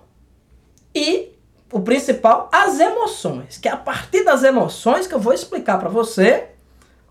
[0.95, 1.29] e
[1.71, 3.57] o principal, as emoções.
[3.59, 6.47] Que é a partir das emoções que eu vou explicar pra você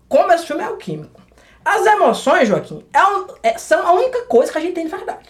[0.09, 1.21] como esse filme é alquímico.
[1.63, 4.91] As emoções, Joaquim, é um- é- são a única coisa que a gente tem de
[4.91, 5.29] verdade.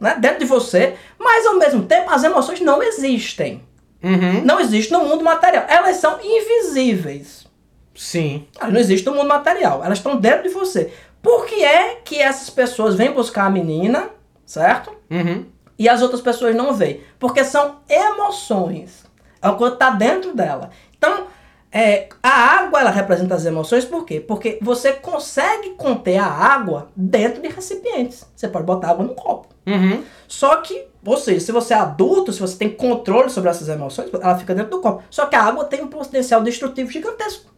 [0.00, 0.16] Né?
[0.18, 3.62] Dentro de você, mas ao mesmo tempo as emoções não existem.
[4.02, 4.44] Uhum.
[4.44, 5.64] Não existem no mundo material.
[5.68, 7.46] Elas são invisíveis.
[7.94, 8.48] Sim.
[8.58, 9.84] Elas não existem no mundo material.
[9.84, 10.92] Elas estão dentro de você.
[11.22, 14.10] Por que é que essas pessoas vêm buscar a menina,
[14.44, 14.92] certo?
[15.10, 15.46] Uhum.
[15.78, 17.00] E as outras pessoas não veem?
[17.18, 19.04] Porque são emoções.
[19.40, 20.70] É o que está dentro dela.
[20.96, 21.26] Então,
[21.72, 24.20] é, a água ela representa as emoções por quê?
[24.20, 28.26] Porque você consegue conter a água dentro de recipientes.
[28.36, 29.48] Você pode botar água no copo.
[29.66, 30.04] Uhum.
[30.28, 34.10] Só que, ou seja, se você é adulto, se você tem controle sobre essas emoções,
[34.12, 35.02] ela fica dentro do copo.
[35.08, 37.51] Só que a água tem um potencial destrutivo gigantesco.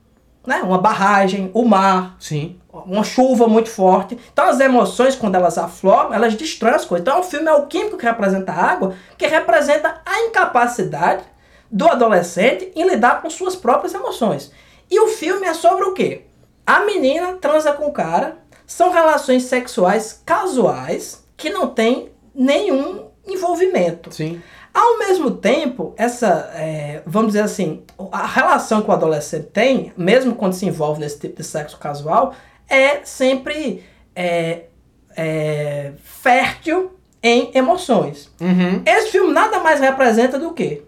[0.47, 0.63] Né?
[0.63, 2.61] Uma barragem, o mar, Sim.
[2.71, 4.19] uma chuva muito forte.
[4.33, 7.03] Então as emoções, quando elas afloram, elas destroem as coisas.
[7.03, 11.25] Então é um filme alquímico que representa a água, que representa a incapacidade
[11.71, 14.53] do adolescente em lidar com suas próprias emoções.
[14.91, 16.27] E o filme é sobre o quê?
[16.67, 24.13] A menina transa com o cara, são relações sexuais casuais que não tem nenhum envolvimento.
[24.13, 24.43] Sim.
[24.75, 30.35] Ao mesmo tempo, essa, é, vamos dizer assim, a relação que o adolescente tem, mesmo
[30.35, 32.35] quando se envolve nesse tipo de sexo casual,
[32.69, 33.85] é sempre
[34.17, 34.65] é,
[35.17, 38.33] é, fértil em emoções.
[38.41, 38.83] Uhum.
[38.85, 40.83] Esse filme nada mais representa do que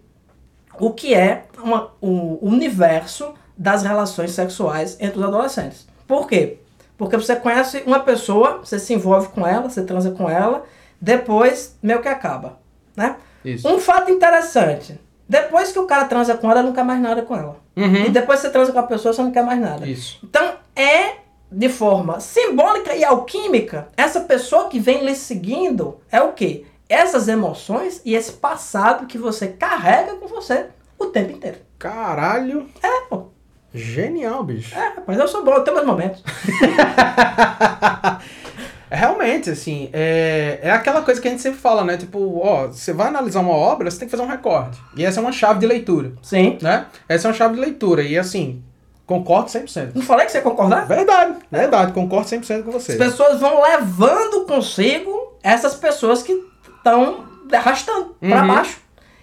[0.78, 5.86] o que é uma- o universo das relações sexuais entre os adolescentes.
[6.06, 6.58] Por quê?
[6.98, 10.64] Porque você conhece uma pessoa, você se envolve com ela, você transa com ela,
[11.00, 12.58] depois meio que acaba,
[12.96, 13.16] né?
[13.50, 13.68] Isso.
[13.68, 14.98] Um fato interessante.
[15.28, 17.56] Depois que o cara transa com ela, não quer mais nada com ela.
[17.76, 18.10] E Uhum.
[18.10, 19.86] depois que você transa com a pessoa, você não quer mais nada.
[19.86, 20.18] Isso.
[20.22, 21.16] Então, é
[21.50, 26.64] de forma simbólica e alquímica, essa pessoa que vem lhe seguindo é o quê?
[26.88, 30.66] Essas emoções e esse passado que você carrega com você
[30.98, 31.58] o tempo inteiro.
[31.78, 32.68] Caralho.
[32.82, 33.26] É, pô.
[33.74, 34.74] Genial, bicho.
[34.78, 36.22] É, rapaz, eu sou bom, eu tenho meus momentos.
[38.90, 41.96] É, Realmente, assim, é, é aquela coisa que a gente sempre fala, né?
[41.96, 44.78] Tipo, ó, você vai analisar uma obra, você tem que fazer um recorte.
[44.96, 46.58] E essa é uma chave de leitura, Sim.
[46.62, 46.86] né?
[47.08, 48.02] Essa é uma chave de leitura.
[48.02, 48.62] E assim,
[49.06, 49.90] concordo 100%.
[49.94, 50.86] Não falei que você ia concordar?
[50.86, 52.92] Verdade, verdade, concordo 100% com você.
[52.92, 56.32] As pessoas vão levando consigo essas pessoas que
[56.76, 58.48] estão arrastando pra Uhum.
[58.48, 58.78] baixo.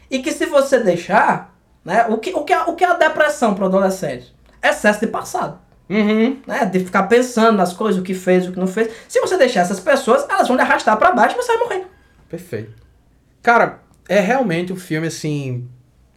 [0.09, 1.53] E que se você deixar,
[1.83, 2.05] né?
[2.09, 4.33] O que, o que, é, o que é a depressão para o adolescente?
[4.61, 5.59] Excesso de passado.
[5.89, 6.37] Uhum.
[6.47, 6.65] né?
[6.65, 8.91] De ficar pensando nas coisas, o que fez, o que não fez.
[9.07, 11.87] Se você deixar essas pessoas, elas vão lhe arrastar pra baixo e você vai morrer.
[12.29, 12.73] Perfeito.
[13.41, 15.67] Cara, é realmente um filme, assim,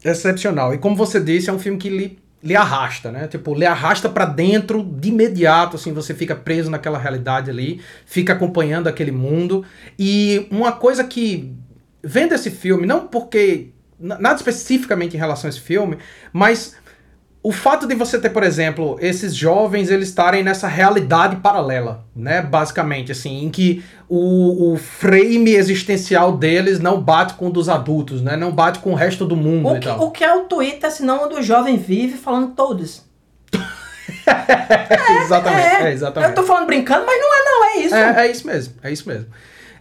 [0.04, 0.72] excepcional.
[0.74, 3.26] E como você disse, é um filme que lhe, lhe arrasta, né?
[3.26, 8.32] Tipo, lhe arrasta pra dentro de imediato, assim, você fica preso naquela realidade ali, fica
[8.32, 9.64] acompanhando aquele mundo.
[9.98, 11.52] E uma coisa que,
[12.02, 15.98] vendo esse filme, não porque, nada especificamente em relação a esse filme,
[16.32, 16.76] mas
[17.46, 22.42] o fato de você ter, por exemplo, esses jovens eles estarem nessa realidade paralela, né?
[22.42, 28.20] Basicamente, assim, em que o, o frame existencial deles não bate com o dos adultos,
[28.20, 28.36] né?
[28.36, 30.02] Não bate com o resto do mundo O e que, tal.
[30.02, 33.04] o que é o Twitter, senão onde o jovem vive falando todos?
[35.22, 36.34] exatamente, é, Eu exatamente.
[36.34, 37.94] tô falando brincando, mas não é não, é isso.
[37.94, 39.26] É, é isso mesmo, é isso mesmo.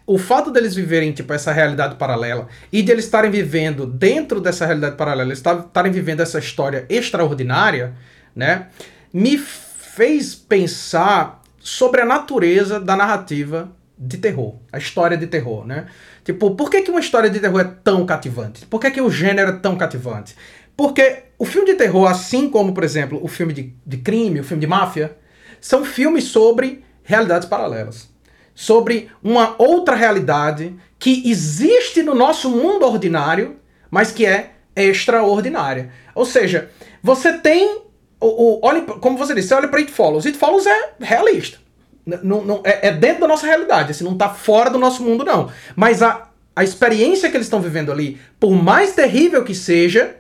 [0.08, 4.66] O fato deles viverem, tipo, essa realidade paralela e de eles estarem vivendo dentro dessa
[4.66, 7.96] realidade paralela, estarem vivendo essa história extraordinária,
[8.36, 8.68] né?
[9.12, 15.88] Me fez pensar sobre a natureza da narrativa de terror, a história de terror, né?
[16.24, 18.66] Tipo, por que, que uma história de terror é tão cativante?
[18.66, 20.36] Por que, que o gênero é tão cativante?
[20.76, 24.44] Porque o filme de terror, assim como, por exemplo, o filme de, de crime, o
[24.44, 25.18] filme de máfia,
[25.62, 28.10] são filmes sobre realidades paralelas.
[28.56, 33.58] Sobre uma outra realidade que existe no nosso mundo ordinário,
[33.92, 35.90] mas que é extraordinária.
[36.16, 36.70] Ou seja,
[37.04, 37.82] você tem.
[38.20, 40.26] O, o, olhe, como você disse, você olha para It Follows.
[40.26, 41.58] It Follows é realista.
[42.24, 45.26] Não- não- é, é dentro da nossa realidade, assim, não tá fora do nosso mundo,
[45.26, 45.50] não.
[45.76, 50.16] Mas a, a experiência que eles estão vivendo ali, por mais terrível que seja,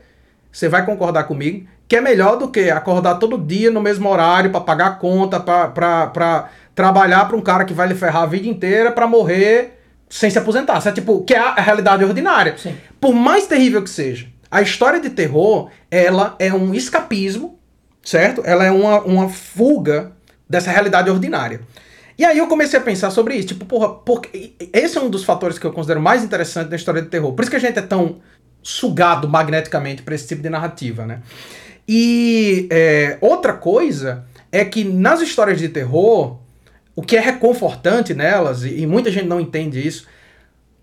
[0.51, 4.49] você vai concordar comigo, que é melhor do que acordar todo dia no mesmo horário
[4.51, 8.91] pra pagar conta, pra trabalhar pra um cara que vai lhe ferrar a vida inteira
[8.91, 10.77] pra morrer sem se aposentar.
[10.77, 12.55] Isso é tipo, que é a realidade ordinária.
[12.57, 12.75] Sim.
[12.99, 17.57] Por mais terrível que seja, a história de terror, ela é um escapismo,
[18.03, 18.41] certo?
[18.45, 20.11] Ela é uma, uma fuga
[20.47, 21.61] dessa realidade ordinária.
[22.17, 25.25] E aí eu comecei a pensar sobre isso, tipo, porra, porque esse é um dos
[25.25, 27.33] fatores que eu considero mais interessante na história do terror.
[27.33, 28.21] Por isso que a gente é tão
[28.63, 31.21] sugado magneticamente para esse tipo de narrativa, né?
[31.87, 36.39] E é, outra coisa é que nas histórias de terror,
[36.95, 40.07] o que é reconfortante nelas, e muita gente não entende isso,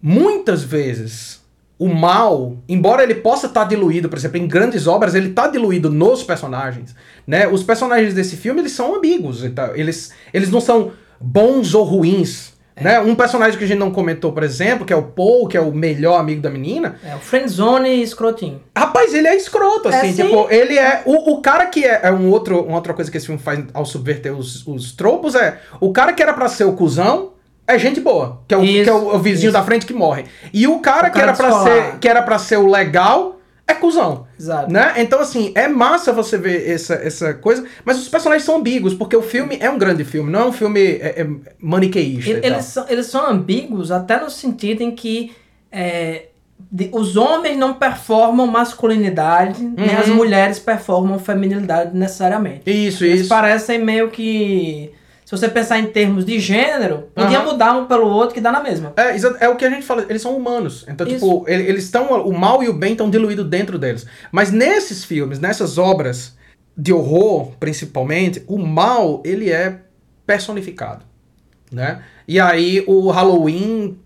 [0.01, 1.41] muitas vezes
[1.79, 5.49] o mal, embora ele possa estar tá diluído, por exemplo, em grandes obras, ele está
[5.49, 6.95] diluído nos personagens,
[7.27, 7.49] né?
[7.49, 12.52] Os personagens desse filme, eles são ambíguos, então, eles, eles não são bons ou ruins,
[12.77, 12.85] é.
[12.85, 13.01] Né?
[13.01, 15.61] Um personagem que a gente não comentou, por exemplo, que é o Paul, que é
[15.61, 16.97] o melhor amigo da menina.
[17.05, 18.61] É o friendzone escrotinho.
[18.77, 20.11] Rapaz, ele é escroto, assim.
[20.11, 21.03] É, tipo, ele é.
[21.05, 23.65] O, o cara que é, é um outro, uma outra coisa que esse filme faz
[23.75, 25.59] ao subverter os, os tropos é.
[25.81, 27.33] O cara que era para ser o cuzão
[27.67, 28.43] é gente boa.
[28.49, 29.59] Que é o, isso, que é o, o vizinho isso.
[29.59, 30.25] da frente que morre.
[30.53, 33.32] E o cara, o cara que, era pra ser, que era para ser o legal
[33.73, 34.27] é cuzão.
[34.39, 34.73] Exato.
[34.73, 34.95] Né?
[34.99, 39.17] Então, assim, é massa você ver essa, essa coisa, mas os personagens são ambíguos, porque
[39.17, 41.27] o filme é um grande filme, não é um filme é, é
[41.61, 42.31] maniqueísta.
[42.31, 45.33] eles, são, eles são ambíguos até no sentido em que
[45.71, 46.27] é,
[46.71, 49.75] de, os homens não performam masculinidade, uhum.
[49.77, 52.63] nem as mulheres performam feminilidade necessariamente.
[52.67, 53.29] Isso, eles isso.
[53.29, 54.93] parecem meio que
[55.33, 57.53] se você pensar em termos de gênero, podia uhum.
[57.53, 58.93] mudar um pelo outro que dá na mesma.
[58.97, 59.17] É,
[59.47, 60.85] é o que a gente fala, eles são humanos.
[60.87, 61.15] Então, Isso.
[61.15, 62.23] tipo, eles estão.
[62.23, 64.05] O mal e o bem estão diluídos dentro deles.
[64.31, 66.37] Mas nesses filmes, nessas obras
[66.77, 69.81] de horror, principalmente, o mal, ele é
[70.27, 71.03] personificado.
[71.73, 72.03] Né?
[72.29, 73.99] E aí o Halloween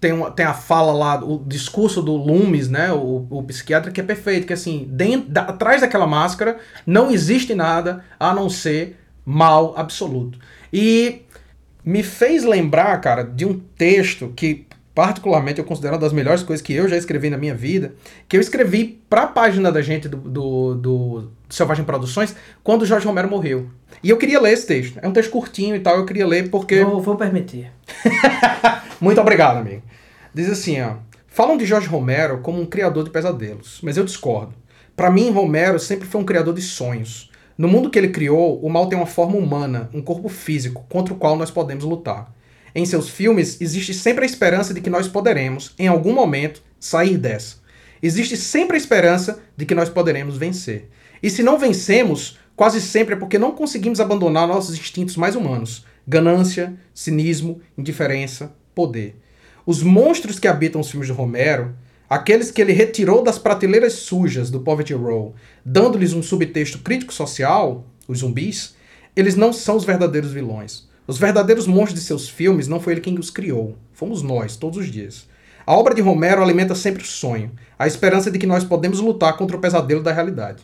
[0.00, 4.00] tem, uma, tem a fala lá, o discurso do Loomis, né, o, o psiquiatra, que
[4.00, 8.96] é perfeito, que assim, dentro, da, atrás daquela máscara não existe nada a não ser
[9.24, 10.38] mal absoluto.
[10.72, 11.22] E
[11.84, 16.60] me fez lembrar, cara, de um texto que particularmente eu considero uma das melhores coisas
[16.60, 17.94] que eu já escrevi na minha vida,
[18.28, 22.84] que eu escrevi para a página da gente do, do, do, Selvagem Produções quando o
[22.84, 23.70] Jorge Romero morreu.
[24.02, 24.98] E eu queria ler esse texto.
[25.00, 26.82] É um texto curtinho e tal, eu queria ler porque.
[26.84, 27.70] Vou, vou permitir.
[29.00, 29.82] Muito obrigado, amigo.
[30.34, 30.96] Diz assim, ó.
[31.28, 34.52] Falam de Jorge Romero como um criador de pesadelos, mas eu discordo.
[34.96, 37.30] Para mim, Romero sempre foi um criador de sonhos.
[37.58, 41.12] No mundo que ele criou, o mal tem uma forma humana, um corpo físico, contra
[41.12, 42.32] o qual nós podemos lutar.
[42.72, 47.18] Em seus filmes, existe sempre a esperança de que nós poderemos, em algum momento, sair
[47.18, 47.56] dessa.
[48.00, 50.88] Existe sempre a esperança de que nós poderemos vencer.
[51.20, 55.84] E se não vencemos, quase sempre é porque não conseguimos abandonar nossos instintos mais humanos:
[56.06, 59.16] ganância, cinismo, indiferença, poder.
[59.66, 61.74] Os monstros que habitam os filmes de Romero
[62.08, 67.84] Aqueles que ele retirou das prateleiras sujas do Poverty Row, dando-lhes um subtexto crítico social,
[68.06, 68.74] os zumbis,
[69.14, 70.88] eles não são os verdadeiros vilões.
[71.06, 73.76] Os verdadeiros monstros de seus filmes não foi ele quem os criou.
[73.92, 75.28] Fomos nós, todos os dias.
[75.66, 79.36] A obra de Romero alimenta sempre o sonho, a esperança de que nós podemos lutar
[79.36, 80.62] contra o pesadelo da realidade.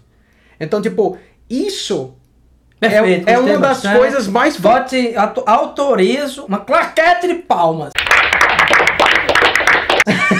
[0.59, 1.19] Então, tipo,
[1.49, 2.15] isso
[2.81, 4.57] Perfeito, é, é uma das coisas mais...
[4.57, 5.15] Vote,
[5.47, 7.93] autorizo uma claquete de palmas.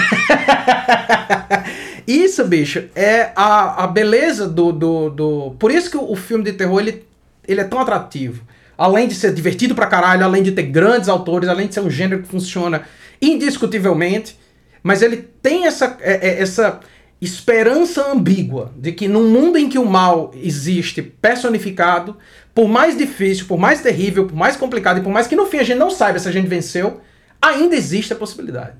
[2.07, 5.55] isso, bicho, é a, a beleza do, do, do.
[5.59, 7.05] Por isso que o, filme de terror ele,
[7.47, 8.43] ele é tão atrativo.
[8.77, 11.89] Além de ser divertido pra caralho, além de ter grandes autores, além de ser um
[11.89, 12.83] gênero que funciona
[13.21, 14.37] indiscutivelmente,
[14.83, 16.79] mas ele tem essa, é, é, essa
[17.21, 22.17] esperança ambígua de que num mundo em que o mal existe personificado,
[22.53, 25.57] por mais difícil, por mais terrível, por mais complicado e por mais que no fim
[25.57, 27.01] a gente não saiba se a gente venceu,
[27.41, 28.73] ainda existe a possibilidade.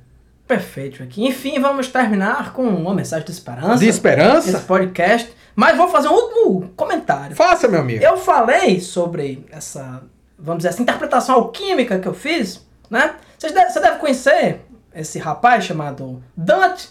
[0.47, 1.25] Perfeito, aqui.
[1.25, 3.77] Enfim, vamos terminar com uma mensagem de esperança.
[3.77, 4.49] De esperança?
[4.49, 5.33] Esse podcast.
[5.55, 7.35] Mas vou fazer um último comentário.
[7.35, 8.03] Faça, meu amigo.
[8.03, 10.03] Eu falei sobre essa,
[10.37, 13.15] vamos dizer, essa interpretação alquímica que eu fiz, né?
[13.39, 14.61] Você deve, você deve conhecer
[14.93, 16.89] esse rapaz chamado Dante.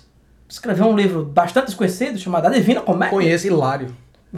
[0.48, 3.10] Escreveu um livro bastante desconhecido chamado A Divina Comédia.
[3.10, 3.94] Conheço, Hilário.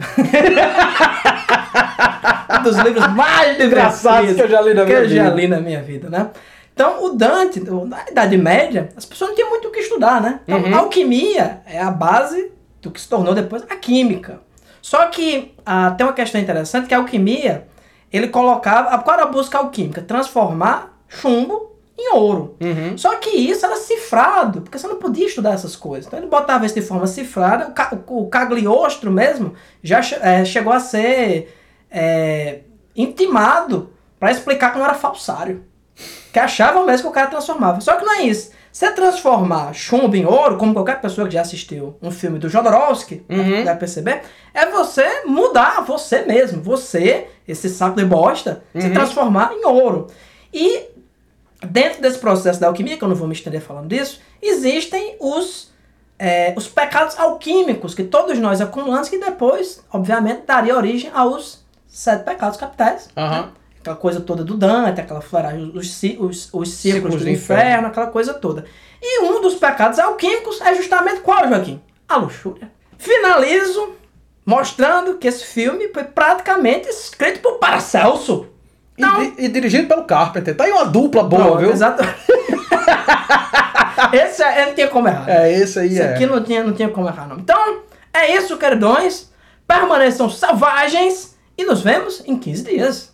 [2.59, 5.07] um dos livros mais engraçados que eu já li na minha vida.
[5.07, 6.29] Que eu já li na minha vida, né?
[6.77, 10.41] Então, o Dante, na Idade Média, as pessoas não tinham muito o que estudar, né?
[10.43, 10.75] Então, uhum.
[10.75, 12.51] a alquimia é a base
[12.83, 14.41] do que se tornou depois a química.
[14.79, 17.67] Só que ah, tem uma questão interessante que a alquimia,
[18.13, 18.95] ele colocava...
[18.99, 20.03] Qual era a busca alquímica?
[20.03, 22.55] Transformar chumbo em ouro.
[22.61, 22.95] Uhum.
[22.95, 26.05] Só que isso era cifrado, porque você não podia estudar essas coisas.
[26.05, 27.73] Então ele botava isso de forma cifrada.
[28.05, 31.57] O, o Cagliostro mesmo já é, chegou a ser
[31.89, 32.59] é,
[32.95, 35.65] intimado para explicar que não era falsário
[36.37, 37.81] que achavam mesmo que o cara transformava.
[37.81, 38.51] Só que não é isso.
[38.71, 43.25] Você transformar chumbo em ouro, como qualquer pessoa que já assistiu um filme do Jodorowsky
[43.27, 43.65] uhum.
[43.65, 44.21] vai perceber,
[44.53, 46.61] é você mudar você mesmo.
[46.61, 48.81] Você, esse saco de bosta, uhum.
[48.81, 50.07] se transformar em ouro.
[50.53, 50.83] E
[51.65, 55.71] dentro desse processo da alquimia, que eu não vou me estender falando disso, existem os,
[56.19, 62.23] é, os pecados alquímicos que todos nós acumulamos, que depois, obviamente, daria origem aos sete
[62.23, 63.09] pecados capitais.
[63.17, 63.27] Uhum.
[63.27, 63.49] Né?
[63.87, 67.87] Aquela coisa toda do Dante, aquela flaragem, os, os, os círculos do do inferno, inferno.
[67.87, 68.65] aquela coisa toda.
[69.01, 71.81] E um dos pecados alquímicos é justamente qual, Joaquim?
[72.09, 72.71] A luxúria.
[72.97, 73.93] Finalizo
[74.45, 78.47] mostrando que esse filme foi praticamente escrito por Paracelso.
[78.97, 80.55] E, di- e dirigido pelo Carpenter.
[80.55, 81.71] Tá aí uma dupla boa, Pronto, viu?
[81.71, 82.01] Exato.
[84.13, 85.29] esse é, não tinha como errar.
[85.29, 86.13] É, esse aí Isso é.
[86.13, 87.37] aqui não tinha, não tinha como errar, não.
[87.37, 87.79] Então,
[88.13, 89.29] é isso, queridões.
[89.67, 93.13] Permaneçam selvagens e nos vemos em 15 dias.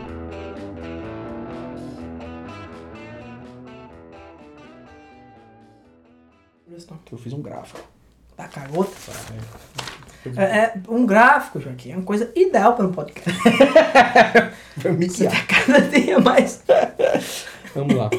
[7.11, 7.79] Eu fiz um gráfico.
[8.35, 8.91] Tá cagota?
[10.37, 13.31] É, é um gráfico, Joaquim, é uma coisa ideal para um podcast.
[14.79, 16.63] Foi Você tá cada dia mais.
[17.73, 18.09] Vamos lá.